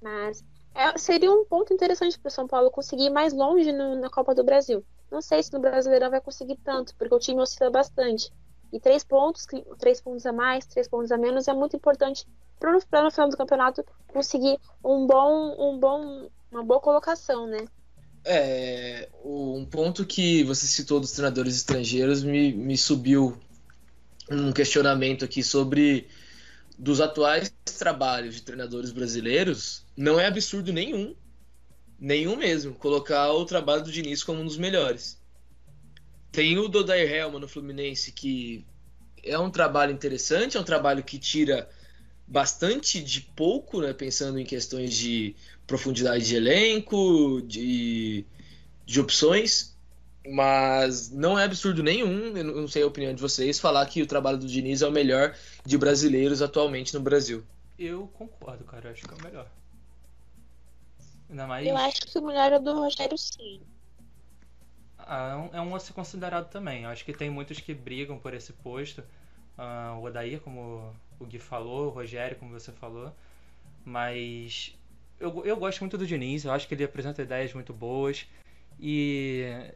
[0.00, 3.94] Mas É, seria um ponto interessante para o São Paulo conseguir ir mais longe no,
[4.00, 4.84] na Copa do Brasil.
[5.10, 8.30] Não sei se no Brasileirão vai conseguir tanto, porque o time oscila bastante.
[8.72, 9.46] E três pontos,
[9.78, 12.26] três pontos a mais, três pontos a menos é muito importante
[12.58, 17.66] para no final do campeonato conseguir um bom, um bom, uma boa colocação, né?
[18.24, 23.36] É, um ponto que você citou dos treinadores estrangeiros me, me subiu
[24.30, 26.08] um questionamento aqui sobre
[26.82, 31.14] dos atuais trabalhos de treinadores brasileiros, não é absurdo nenhum,
[31.96, 35.16] nenhum mesmo, colocar o trabalho do Diniz como um dos melhores.
[36.32, 38.66] Tem o Dodair Helma no Fluminense, que
[39.22, 41.70] é um trabalho interessante, é um trabalho que tira
[42.26, 45.36] bastante de pouco, né, pensando em questões de
[45.68, 48.26] profundidade de elenco, de,
[48.84, 49.71] de opções,
[50.26, 54.06] mas não é absurdo nenhum, eu não sei a opinião de vocês, falar que o
[54.06, 57.44] trabalho do Diniz é o melhor de brasileiros atualmente no Brasil.
[57.78, 59.46] Eu concordo, cara, eu acho que é o melhor.
[61.28, 61.66] Ainda mais...
[61.66, 63.60] Eu acho que o melhor é o do Rogério sim.
[64.98, 66.84] Ah, é um a ser considerado também.
[66.84, 69.02] Eu acho que tem muitos que brigam por esse posto.
[69.58, 73.12] Uh, o Odair, como o Gui falou, o Rogério, como você falou.
[73.84, 74.76] Mas
[75.18, 78.26] eu, eu gosto muito do Diniz, eu acho que ele apresenta ideias muito boas.
[78.78, 79.72] E,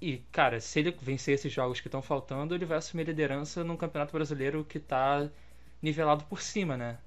[0.00, 3.76] e, cara, se ele vencer esses jogos que estão faltando, ele vai assumir liderança num
[3.76, 5.28] campeonato brasileiro que está
[5.80, 6.98] nivelado por cima, né?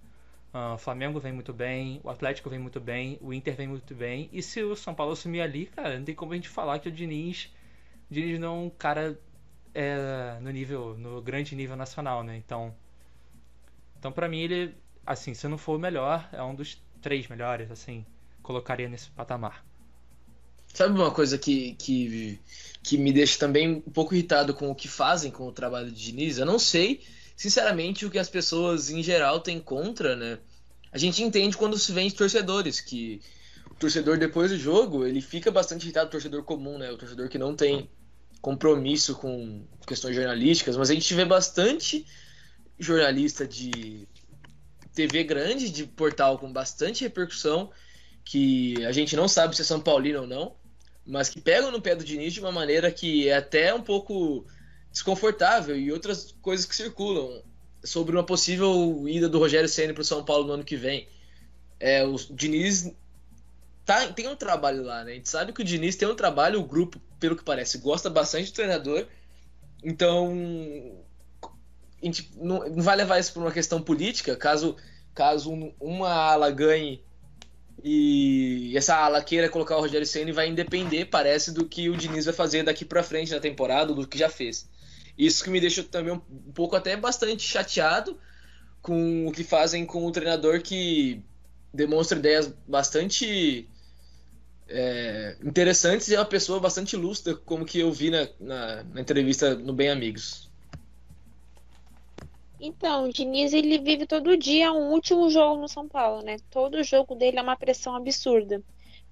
[0.53, 3.93] Uh, o Flamengo vem muito bem, o Atlético vem muito bem, o Inter vem muito
[3.93, 4.29] bem.
[4.33, 6.89] E se o São Paulo assumir ali, cara, não tem como a gente falar que
[6.89, 7.53] o Diniz,
[8.09, 9.19] o Diniz não é um cara
[9.73, 12.37] é, no nível, no grande nível nacional, né?
[12.37, 12.73] Então,
[13.99, 14.75] então para mim ele,
[15.05, 18.03] assim, se não for o melhor, é um dos três melhores, assim,
[18.41, 19.63] colocaria nesse patamar.
[20.73, 22.39] Sabe uma coisa que, que,
[22.83, 26.05] que me deixa também um pouco irritado com o que fazem com o trabalho de
[26.05, 26.37] Diniz?
[26.37, 27.01] Eu não sei,
[27.35, 30.39] sinceramente, o que as pessoas em geral têm contra, né?
[30.91, 33.21] A gente entende quando se vende torcedores, que
[33.69, 36.91] o torcedor depois do jogo, ele fica bastante irritado, o torcedor comum, né?
[36.91, 37.89] O torcedor que não tem
[38.41, 42.05] compromisso com questões jornalísticas, mas a gente vê bastante
[42.79, 44.07] jornalista de
[44.93, 47.71] TV grande, de portal com bastante repercussão,
[48.23, 50.55] que a gente não sabe se é São Paulino ou não,
[51.09, 54.45] mas que pegam no pé do Diniz de uma maneira que é até um pouco
[54.91, 57.41] desconfortável e outras coisas que circulam
[57.83, 61.07] sobre uma possível ida do Rogério Ceni para o São Paulo no ano que vem.
[61.79, 62.93] É, o Diniz
[63.85, 65.13] tá, tem um trabalho lá, né?
[65.13, 68.09] A gente sabe que o Diniz tem um trabalho, o grupo, pelo que parece, gosta
[68.09, 69.07] bastante do treinador.
[69.83, 70.31] Então,
[72.01, 74.75] a gente não, não vai levar isso para uma questão política, caso,
[75.15, 77.01] caso uma ala ganhe
[77.83, 82.25] e essa ala queira colocar o Rogério Ceni vai independer, parece, do que o Diniz
[82.25, 84.69] vai fazer daqui para frente na temporada, do que já fez.
[85.17, 86.19] Isso que me deixa também um,
[86.53, 88.17] pouco até bastante chateado
[88.81, 91.21] com o que fazem com o treinador que
[91.73, 93.67] demonstra ideias bastante
[94.67, 99.01] é, interessantes e é uma pessoa bastante lúcida, como que eu vi na, na, na
[99.01, 100.48] entrevista no Bem Amigos.
[102.59, 106.37] Então, o Diniz ele vive todo dia um último jogo no São Paulo, né?
[106.49, 108.61] Todo jogo dele é uma pressão absurda,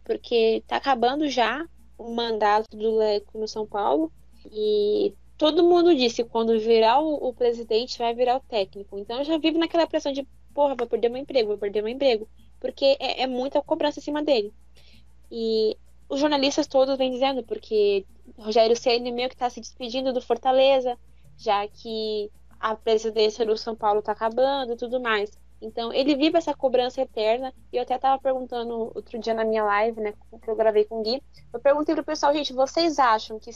[0.03, 1.65] porque tá acabando já
[1.97, 4.11] o mandato do Leco no São Paulo
[4.51, 8.99] e todo mundo disse quando virar o, o, presidente vai virar o técnico.
[8.99, 12.27] Então já vive naquela pressão de porra, vou perder meu emprego, vou perder meu emprego,
[12.59, 14.53] porque é, é muita cobrança em cima dele.
[15.31, 15.77] E
[16.09, 18.05] os jornalistas todos vêm dizendo porque
[18.37, 20.97] Rogério Ceni meio que está se despedindo do Fortaleza,
[21.37, 25.31] já que a presidência do São Paulo está acabando e tudo mais.
[25.61, 27.53] Então, ele vive essa cobrança eterna.
[27.71, 30.99] E eu até estava perguntando outro dia na minha live, né, que eu gravei com
[30.99, 31.21] o Gui.
[31.51, 33.49] Eu perguntei pro pessoal, gente, vocês acham que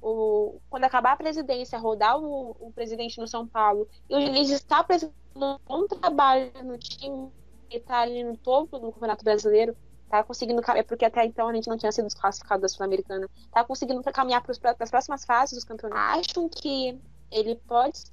[0.00, 4.50] o, quando acabar a presidência, rodar o, o presidente no São Paulo e o Diniz
[4.50, 7.30] está apresentando um bom trabalho no time,
[7.70, 9.76] e está ali no topo do Campeonato Brasileiro,
[10.10, 13.64] tá conseguindo é porque até então a gente não tinha sido desclassificado da Sul-Americana, tá
[13.64, 16.26] conseguindo caminhar para as próximas fases dos campeonatos.
[16.28, 17.00] Acham que
[17.32, 18.12] ele pode ser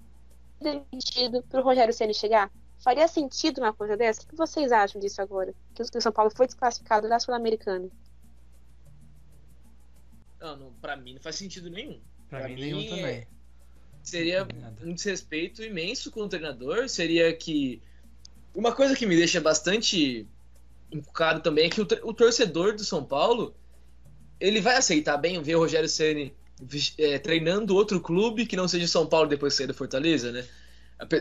[0.62, 2.51] demitido para o Rogério Ceni chegar?
[2.79, 4.23] Faria sentido uma coisa dessa?
[4.23, 5.53] O que vocês acham disso agora?
[5.75, 7.89] Que o São Paulo foi desclassificado da Sul-Americana?
[10.39, 11.99] Não, não para mim não faz sentido nenhum.
[12.29, 12.88] Para mim, mim, nenhum é...
[12.88, 13.27] também.
[14.02, 14.48] Seria
[14.81, 16.87] um desrespeito imenso com o treinador.
[16.87, 17.81] Seria que.
[18.56, 20.25] Uma coisa que me deixa bastante
[20.91, 23.54] encucado também é que o, o torcedor do São Paulo
[24.39, 26.33] ele vai aceitar bem ver o Rogério Ceni
[26.97, 30.45] é, treinando outro clube que não seja São Paulo depois de sair do Fortaleza, né?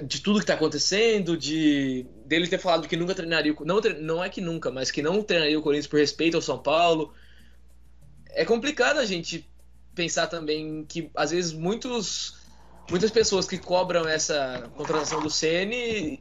[0.02, 4.28] De tudo que está acontecendo, de dele ter falado que nunca treinaria, não, não é
[4.28, 7.14] que nunca, mas que não treinaria o Corinthians por respeito ao São Paulo.
[8.30, 9.48] É complicado a gente
[9.94, 12.36] pensar também que às vezes muitos
[12.90, 16.20] muitas pessoas que cobram essa contratação do CN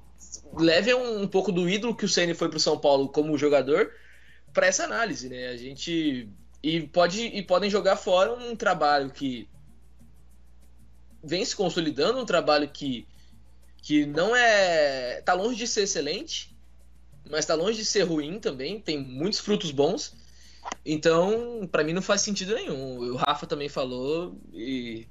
[0.53, 3.37] leve um, um pouco do ídolo que o Ceni foi para o São Paulo como
[3.37, 3.91] jogador
[4.53, 5.49] para essa análise, né?
[5.49, 6.29] A gente
[6.67, 9.47] e pode e podem jogar fora um trabalho que
[11.23, 13.07] vem se consolidando, um trabalho que
[13.81, 16.53] que não é tá longe de ser excelente,
[17.29, 20.13] mas tá longe de ser ruim também, tem muitos frutos bons.
[20.85, 23.13] Então, para mim não faz sentido nenhum.
[23.13, 25.07] O Rafa também falou e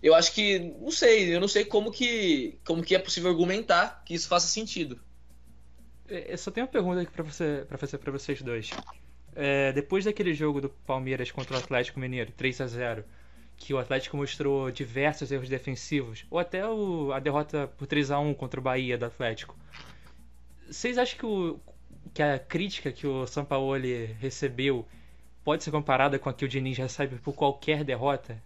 [0.00, 4.04] eu acho que não sei, eu não sei como que como que é possível argumentar
[4.06, 5.00] que isso faça sentido.
[6.08, 8.70] É, eu só tenho uma pergunta aqui para você para fazer para vocês dois.
[9.34, 13.04] É, depois daquele jogo do Palmeiras contra o Atlético Mineiro, 3 a 0
[13.56, 18.18] que o Atlético mostrou diversos erros defensivos, ou até o, a derrota por 3 a
[18.18, 19.54] 1 contra o Bahia do Atlético.
[20.66, 21.60] Vocês acham que, o,
[22.14, 24.86] que a crítica que o Sampaoli recebeu
[25.44, 28.42] pode ser comparada com a que o Diniz recebe por qualquer derrota?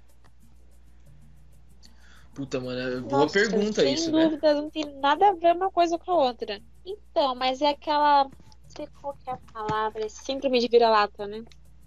[2.34, 4.60] Puta, mano, boa Nossa, pergunta sem isso, dúvida, né?
[4.60, 6.60] não tem nada a ver uma coisa com a outra.
[6.84, 8.28] Então, mas é aquela.
[8.76, 11.44] Sei qual é a palavra, é síndrome de vira-lata, né?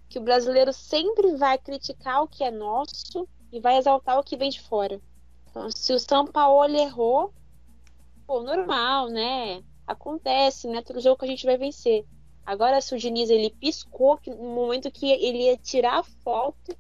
[0.09, 4.37] Que o brasileiro sempre vai criticar o que é nosso e vai exaltar o que
[4.37, 5.01] vem de fora.
[5.49, 7.33] Então, se o São Paulo errou,
[8.25, 9.61] pô, normal, né?
[9.85, 10.81] Acontece, né?
[10.81, 12.05] Todo jogo que a gente vai vencer.
[12.45, 16.77] Agora, se o Diniz ele piscou no momento que ele ia tirar a foto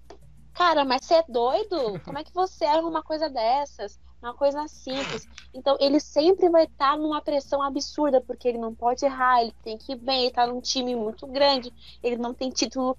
[0.57, 1.99] Cara, mas você é doido?
[2.03, 3.99] Como é que você erra uma coisa dessas?
[4.21, 5.27] Uma coisa simples.
[5.53, 9.53] Então, ele sempre vai estar tá numa pressão absurda, porque ele não pode errar, ele
[9.63, 12.97] tem que ir bem, ele tá num time muito grande, ele não tem título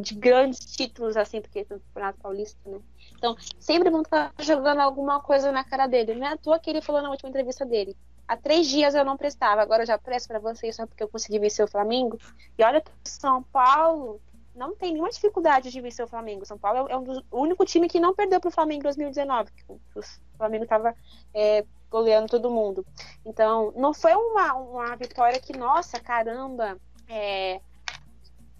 [0.00, 2.78] de grandes títulos, assim, porque é Campeonato Paulista, né?
[3.16, 6.14] Então, sempre vão estar tá jogando alguma coisa na cara dele.
[6.14, 7.96] Não é à toa que ele falou na última entrevista dele.
[8.26, 11.08] Há três dias eu não prestava, agora eu já presto para vocês só porque eu
[11.08, 12.18] consegui vencer o Flamengo.
[12.56, 14.20] E olha que São Paulo
[14.54, 16.46] não tem nenhuma dificuldade de vencer o Flamengo.
[16.46, 18.84] São Paulo é um dos, o único time que não perdeu para o Flamengo em
[18.84, 19.50] 2019.
[19.68, 20.02] O
[20.36, 20.94] Flamengo estava
[21.32, 22.86] é, goleando todo mundo.
[23.24, 26.78] Então, não foi uma, uma vitória que, nossa, caramba,
[27.08, 27.60] é,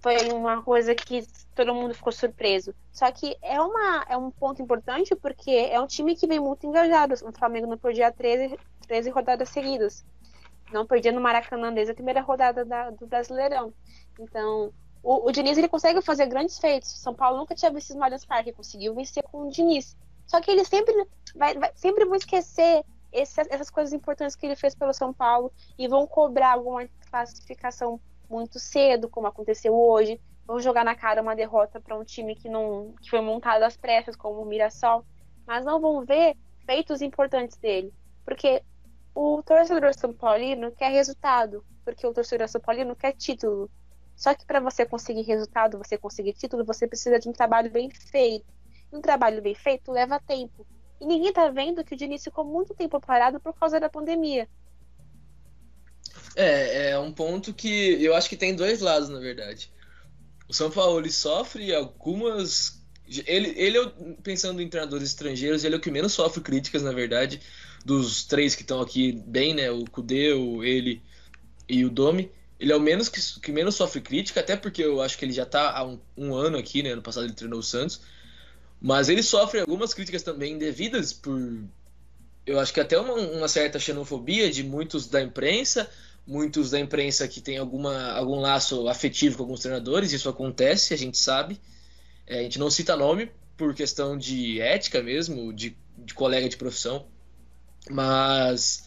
[0.01, 2.75] foi uma coisa que todo mundo ficou surpreso.
[2.93, 6.67] Só que é, uma, é um ponto importante porque é um time que vem muito
[6.67, 7.15] engajado.
[7.25, 10.05] O Flamengo não perdia 13, 13 rodadas seguidas.
[10.73, 13.73] Não perdia no Maracanã desde a primeira rodada da, do Brasileirão.
[14.19, 14.73] Então,
[15.05, 16.89] o, o Diniz ele consegue fazer grandes feitos.
[16.89, 19.97] São Paulo nunca tinha vencido no Allianz Parque, conseguiu vencer com o Diniz.
[20.27, 20.95] Só que ele sempre
[21.37, 22.83] vai, vai sempre vão esquecer
[23.13, 28.59] essas coisas importantes que ele fez pelo São Paulo e vão cobrar alguma classificação muito
[28.59, 30.21] cedo, como aconteceu hoje.
[30.47, 33.77] Vão jogar na cara uma derrota para um time que não que foi montado às
[33.77, 35.05] pressas, como o Mirassol,
[35.47, 36.37] mas não vão ver
[36.67, 37.93] feitos importantes dele,
[38.25, 38.63] porque
[39.15, 43.71] o torcedor São Paulino quer resultado, porque o torcedor São Paulino quer título.
[44.17, 47.91] Só que para você conseguir resultado, você conseguir título, você precisa de um trabalho bem
[47.91, 48.47] feito.
[48.93, 50.67] E um trabalho bem feito leva tempo.
[51.01, 54.49] E ninguém está vendo que o Diniz ficou muito tempo parado por causa da pandemia.
[56.37, 59.73] É, é um ponto que eu acho que tem dois lados, na verdade.
[60.49, 62.83] O São Paulo sofre algumas.
[63.27, 63.79] Ele, ele,
[64.23, 67.41] pensando em treinadores estrangeiros, ele é o que menos sofre críticas, na verdade,
[67.85, 69.71] dos três que estão aqui bem, né?
[69.71, 71.03] O Kudê, o ele
[71.69, 72.31] e o Domi
[72.65, 75.35] ele é o menos que, que, menos sofre crítica, até porque eu acho que ele
[75.35, 76.93] já está há um, um, ano aqui, né?
[76.93, 78.01] Ano passado ele treinou o Santos.
[78.81, 81.39] Mas ele sofre algumas críticas também indevidas por.
[82.47, 85.91] Eu acho que até uma, uma, certa xenofobia de muitos da imprensa,
[86.27, 90.99] muitos da imprensa que tem alguma, algum laço afetivo com alguns treinadores, isso acontece, a
[90.99, 91.61] gente sabe.
[92.27, 96.57] É, a gente não cita nome por questão de ética mesmo, de, de colega de
[96.57, 97.05] profissão.
[97.91, 98.85] Mas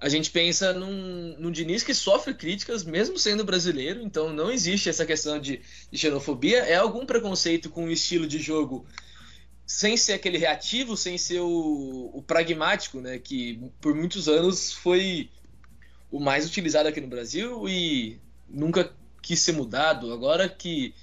[0.00, 4.88] a gente pensa num, num Diniz que sofre críticas, mesmo sendo brasileiro, então não existe
[4.88, 6.58] essa questão de, de xenofobia.
[6.58, 8.86] É algum preconceito com o estilo de jogo
[9.66, 13.18] sem ser aquele reativo, sem ser o, o, pragmático, né?
[13.18, 15.30] Que por muitos anos foi
[16.10, 18.92] o mais utilizado aqui no Brasil e nunca
[19.22, 20.12] quis ser mudado.
[20.12, 20.94] Agora que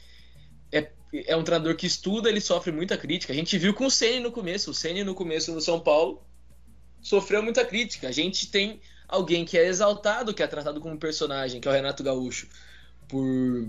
[0.71, 3.33] é, é um treinador que estuda, ele sofre muita crítica.
[3.33, 4.69] A gente viu com o Ceni no começo.
[4.69, 6.21] O Ceni no começo no São Paulo
[7.01, 8.07] sofreu muita crítica.
[8.07, 11.73] A gente tem alguém que é exaltado, que é tratado como personagem, que é o
[11.73, 12.47] Renato Gaúcho,
[13.07, 13.67] por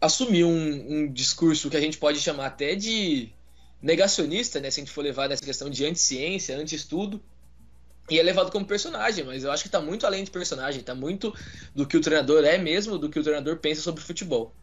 [0.00, 3.30] assumir um, um discurso que a gente pode chamar até de
[3.80, 7.20] negacionista, né, se a gente for levar nessa questão de anti-ciência, anti-estudo,
[8.10, 10.94] e é levado como personagem, mas eu acho que está muito além de personagem, está
[10.94, 11.34] muito
[11.74, 14.54] do que o treinador é mesmo, do que o treinador pensa sobre futebol.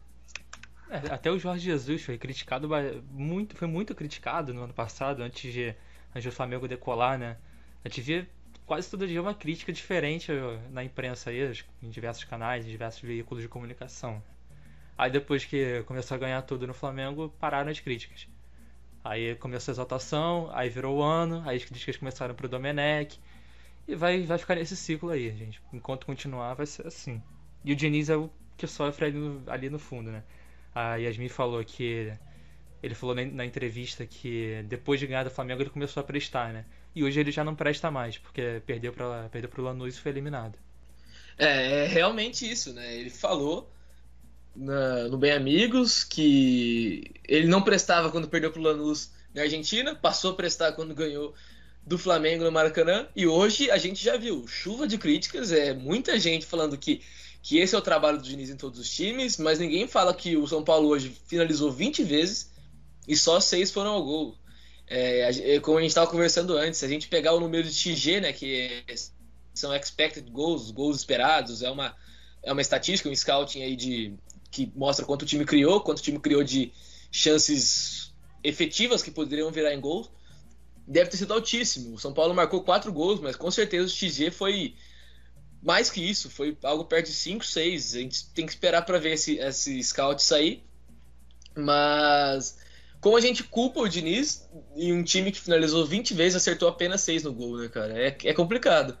[0.88, 2.68] É, até o Jorge Jesus foi criticado
[3.10, 5.74] muito, foi muito criticado no ano passado, antes de,
[6.14, 7.36] antes Flamengo decolar, né?
[7.84, 8.28] A gente via
[8.66, 10.30] quase todo dia uma crítica diferente
[10.70, 11.52] na imprensa aí,
[11.82, 14.22] em diversos canais, em diversos veículos de comunicação.
[14.96, 18.28] Aí depois que começou a ganhar tudo no Flamengo, pararam as críticas.
[19.04, 23.18] Aí começou a exaltação, aí virou o ano, aí as críticas começaram pro Domenech.
[23.88, 25.60] E vai, vai ficar nesse ciclo aí, gente.
[25.72, 27.20] Enquanto continuar, vai ser assim.
[27.64, 30.22] E o Diniz é o que sofre ali no, ali no fundo, né?
[30.74, 32.12] A Yasmin falou que.
[32.80, 36.52] Ele falou na, na entrevista que depois de ganhar do Flamengo ele começou a prestar,
[36.52, 36.64] né?
[36.94, 40.12] E hoje ele já não presta mais, porque perdeu, pra, perdeu pro Lanús e foi
[40.12, 40.58] eliminado.
[41.38, 42.94] É, é realmente isso, né?
[42.94, 43.70] Ele falou
[44.54, 50.32] na, no Bem Amigos que ele não prestava quando perdeu pro Lanús na Argentina, passou
[50.32, 51.34] a prestar quando ganhou
[51.84, 56.18] do Flamengo no Maracanã, e hoje a gente já viu chuva de críticas, é muita
[56.18, 57.02] gente falando que,
[57.42, 60.36] que esse é o trabalho do Diniz em todos os times, mas ninguém fala que
[60.36, 62.52] o São Paulo hoje finalizou 20 vezes
[63.08, 64.36] e só seis foram ao gol.
[64.94, 68.20] É, como a gente estava conversando antes, se a gente pegar o número de XG,
[68.20, 68.84] né, que
[69.54, 71.96] são expected goals, gols esperados, é uma,
[72.42, 74.12] é uma estatística, um scouting aí de,
[74.50, 76.70] que mostra quanto o time criou, quanto o time criou de
[77.10, 78.12] chances
[78.44, 80.10] efetivas que poderiam virar em gols,
[80.86, 81.94] deve ter sido altíssimo.
[81.94, 84.74] O São Paulo marcou quatro gols, mas com certeza o XG foi
[85.62, 87.94] mais que isso, foi algo perto de 5, 6.
[87.94, 90.62] A gente tem que esperar para ver esse, esse scout sair.
[91.56, 92.58] Mas
[93.02, 97.00] como a gente culpa o Diniz em um time que finalizou 20 vezes acertou apenas
[97.00, 97.92] 6 no gol, né, cara?
[97.98, 98.96] É, é complicado.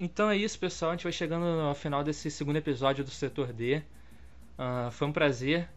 [0.00, 0.92] Então é isso, pessoal.
[0.92, 3.82] A gente vai chegando ao final desse segundo episódio do Setor D.
[4.58, 5.68] Uh, foi um prazer.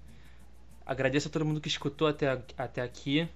[0.88, 3.28] Agradeço a todo mundo que escutou até, até aqui.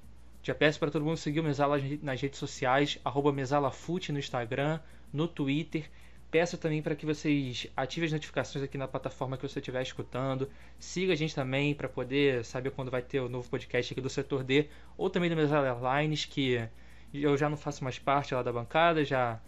[0.41, 2.97] Já peço para todo mundo seguir o Mesala nas redes sociais,
[3.33, 4.79] MesalaFute no Instagram,
[5.11, 5.89] no Twitter.
[6.31, 10.49] Peço também para que vocês ativem as notificações aqui na plataforma que você estiver escutando.
[10.79, 14.09] Siga a gente também para poder saber quando vai ter o novo podcast aqui do
[14.09, 16.65] Setor D ou também do Mesala Airlines, que
[17.13, 19.41] eu já não faço mais parte lá da bancada, já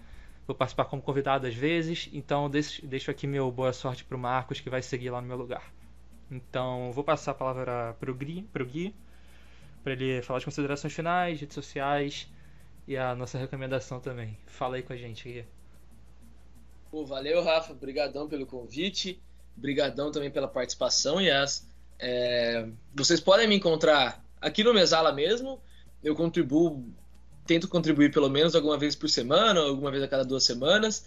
[0.45, 4.60] Vou participar como convidado às vezes, então deixo aqui meu boa sorte para o Marcos,
[4.60, 5.73] que vai seguir lá no meu lugar.
[6.34, 8.48] Então, vou passar a palavra para o Gui,
[9.84, 12.28] para ele falar as considerações finais, redes sociais
[12.88, 14.38] e a nossa recomendação também.
[14.48, 15.46] Fala aí com a gente, Gui.
[16.90, 17.74] Pô, valeu, Rafa.
[17.74, 19.22] Obrigadão pelo convite.
[19.58, 21.68] Obrigadão também pela participação, Yas.
[22.00, 25.62] É, vocês podem me encontrar aqui no Mesala mesmo.
[26.04, 26.84] Eu contribuo
[27.46, 31.06] tento contribuir pelo menos alguma vez por semana, alguma vez a cada duas semanas.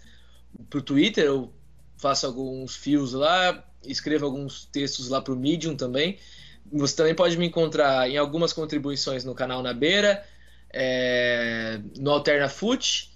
[0.69, 1.51] Para o Twitter eu
[1.97, 6.17] faço alguns fios lá, escrevo alguns textos lá para o Medium também.
[6.71, 10.23] Você também pode me encontrar em algumas contribuições no canal Na Beira,
[10.71, 13.09] é, no Alterna Foot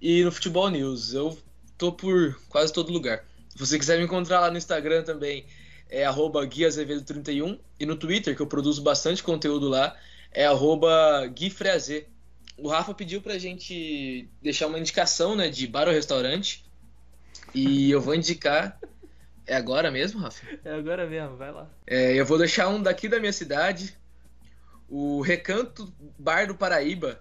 [0.00, 1.14] e no Futebol News.
[1.14, 1.38] Eu
[1.76, 3.24] tô por quase todo lugar.
[3.48, 5.46] Se você quiser me encontrar lá no Instagram também,
[5.88, 6.04] é
[6.46, 9.96] guiazevedo31 e no Twitter, que eu produzo bastante conteúdo lá,
[10.30, 11.26] é arroba
[12.58, 16.64] o Rafa pediu pra gente deixar uma indicação, né, de bar ou restaurante.
[17.54, 18.78] E eu vou indicar.
[19.48, 20.46] É agora mesmo, Rafa?
[20.62, 21.66] É agora mesmo, vai lá.
[21.86, 23.96] É, eu vou deixar um daqui da minha cidade,
[24.86, 27.18] o Recanto Bar do Paraíba.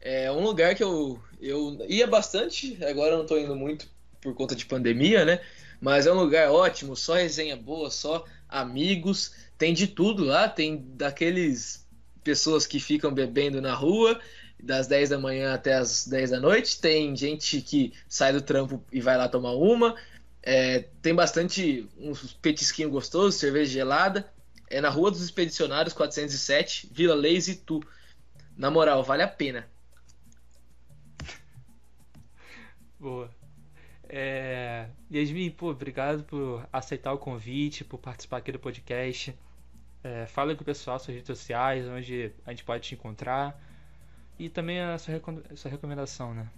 [0.00, 3.88] É um lugar que eu, eu ia bastante, agora eu não tô indo muito
[4.20, 5.40] por conta de pandemia, né?
[5.80, 10.84] Mas é um lugar ótimo, só resenha boa, só amigos, tem de tudo lá, tem
[10.96, 11.86] daqueles
[12.24, 14.20] pessoas que ficam bebendo na rua
[14.60, 16.80] das 10 da manhã até as 10 da noite.
[16.80, 19.94] Tem gente que sai do trampo e vai lá tomar uma.
[20.50, 24.32] É, tem bastante uns petisquinhos gostosos, cerveja gelada.
[24.70, 27.82] É na Rua dos Expedicionários 407, Vila Leis e Tu.
[28.56, 29.68] Na moral, vale a pena.
[32.98, 33.30] Boa.
[34.08, 34.88] É...
[35.12, 39.38] Yasmin, pô, obrigado por aceitar o convite, por participar aqui do podcast.
[40.02, 43.62] É, fala com o pessoal suas redes sociais, onde a gente pode te encontrar
[44.38, 45.20] e também a sua,
[45.52, 46.48] a sua recomendação, né?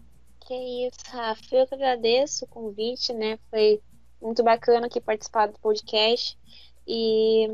[0.50, 1.54] Que isso, Rafa.
[1.54, 3.38] Eu que agradeço o convite, né?
[3.48, 3.80] Foi
[4.20, 6.36] muito bacana aqui participar do podcast.
[6.84, 7.46] E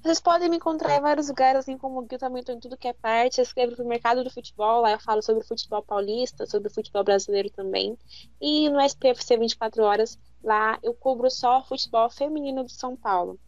[0.00, 2.76] vocês podem me encontrar em vários lugares, assim como o Gil também estou em tudo
[2.76, 3.38] que é parte.
[3.38, 6.72] Eu escrevo o mercado do futebol, lá eu falo sobre o futebol paulista, sobre o
[6.72, 7.98] futebol brasileiro também.
[8.40, 13.40] E no SPFC 24 horas, lá eu cubro só futebol feminino de São Paulo.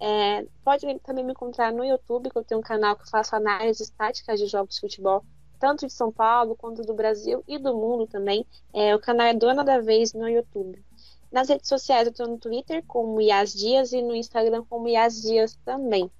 [0.00, 3.36] É, pode também me encontrar no YouTube, que eu tenho um canal que eu faço
[3.36, 5.22] análises táticas de jogos de futebol
[5.58, 8.46] tanto de São Paulo quanto do Brasil e do mundo também.
[8.72, 10.82] É, o canal é Dona da Vez no YouTube.
[11.30, 15.20] Nas redes sociais eu estou no Twitter como Yas Dias e no Instagram como Yas
[15.20, 16.10] Dias também.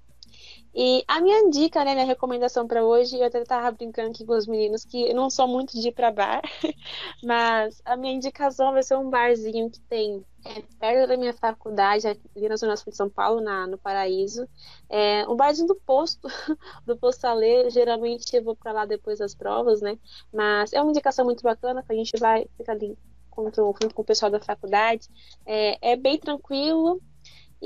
[0.77, 4.33] E a minha dica, né, minha recomendação para hoje, eu até tava brincando aqui com
[4.33, 6.41] os meninos que eu não sou muito de ir para bar,
[7.23, 12.07] mas a minha indicação vai ser um barzinho que tem é, perto da minha faculdade,
[12.07, 14.45] ali na Zona Sul de São Paulo, na, no Paraíso.
[14.89, 16.27] É, um barzinho do posto,
[16.85, 17.25] do posto
[17.69, 19.97] geralmente eu vou para lá depois das provas, né?
[20.33, 22.97] Mas é uma indicação muito bacana, que a gente vai ficar ali
[23.29, 23.49] com
[23.95, 25.07] o pessoal da faculdade.
[25.45, 27.01] É, é bem tranquilo,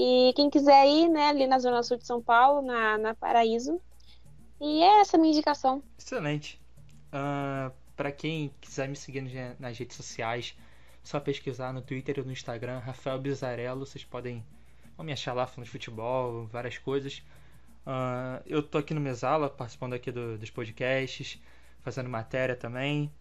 [0.02, 3.82] e quem quiser ir, né, ali na Zona Sul de São Paulo, na, na Paraíso.
[4.62, 5.84] E é essa a minha indicação.
[5.98, 6.56] Excelente.
[7.08, 9.22] Uh, ah, para quem quiser me seguir
[9.60, 10.58] nas redes sociais,
[11.04, 13.86] só pesquisar no Twitter ou no Instagram, Rafael Bizarello.
[13.86, 14.42] Vocês podem
[14.98, 17.22] me achar lá falando de futebol, várias coisas.
[17.86, 21.42] Uh, eu tô aqui no Mesala, participando aqui do, dos podcasts,
[21.82, 23.12] fazendo matéria também.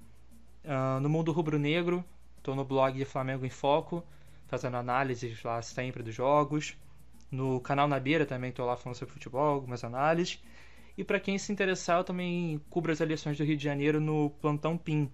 [0.65, 2.05] Uh, no Mundo Rubro Negro,
[2.41, 4.05] tô no blog Flamengo em Foco
[4.49, 6.77] fazendo análises lá sempre dos jogos.
[7.31, 10.43] No canal Na Beira também estou lá falando sobre futebol, algumas análises.
[10.97, 14.31] E para quem se interessar, eu também cubro as eleições do Rio de Janeiro no
[14.41, 15.05] Plantão PIN.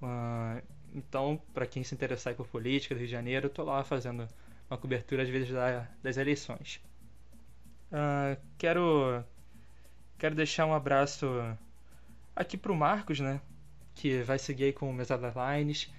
[0.00, 0.62] Uh,
[0.94, 4.26] então, para quem se interessar por política do Rio de Janeiro, estou lá fazendo
[4.70, 6.80] uma cobertura às vezes da, das eleições.
[7.92, 9.24] Uh, quero
[10.16, 11.26] quero deixar um abraço
[12.36, 13.40] aqui para o Marcos, né,
[13.94, 15.92] que vai seguir aí com o Mesada Lines.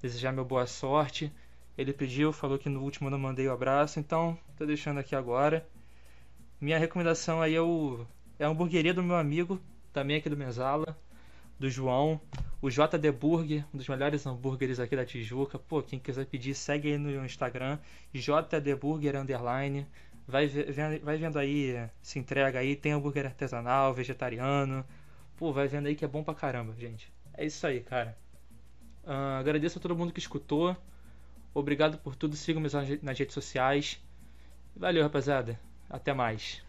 [0.00, 1.32] Desejar meu boa sorte.
[1.76, 5.14] Ele pediu, falou que no último eu não mandei o abraço, então tô deixando aqui
[5.14, 5.66] agora.
[6.60, 8.06] Minha recomendação aí é, o,
[8.38, 9.60] é a hamburgueria do meu amigo,
[9.92, 10.96] também aqui do Mesala,
[11.58, 12.20] do João,
[12.60, 15.58] o JD Burger, um dos melhores hambúrgueres aqui da Tijuca.
[15.58, 17.78] Pô, quem quiser pedir, segue aí no Instagram,
[18.12, 19.86] JD Burger Underline.
[20.26, 20.48] Vai,
[21.02, 24.84] vai vendo aí, se entrega aí, tem hambúrguer artesanal, vegetariano.
[25.36, 27.12] Pô, vai vendo aí que é bom pra caramba, gente.
[27.34, 28.16] É isso aí, cara.
[29.04, 30.74] Uh, agradeço a todo mundo que escutou.
[31.54, 32.36] Obrigado por tudo.
[32.36, 32.68] Sigam-me
[33.02, 34.00] nas redes sociais.
[34.76, 35.60] Valeu, rapaziada.
[35.88, 36.63] Até mais.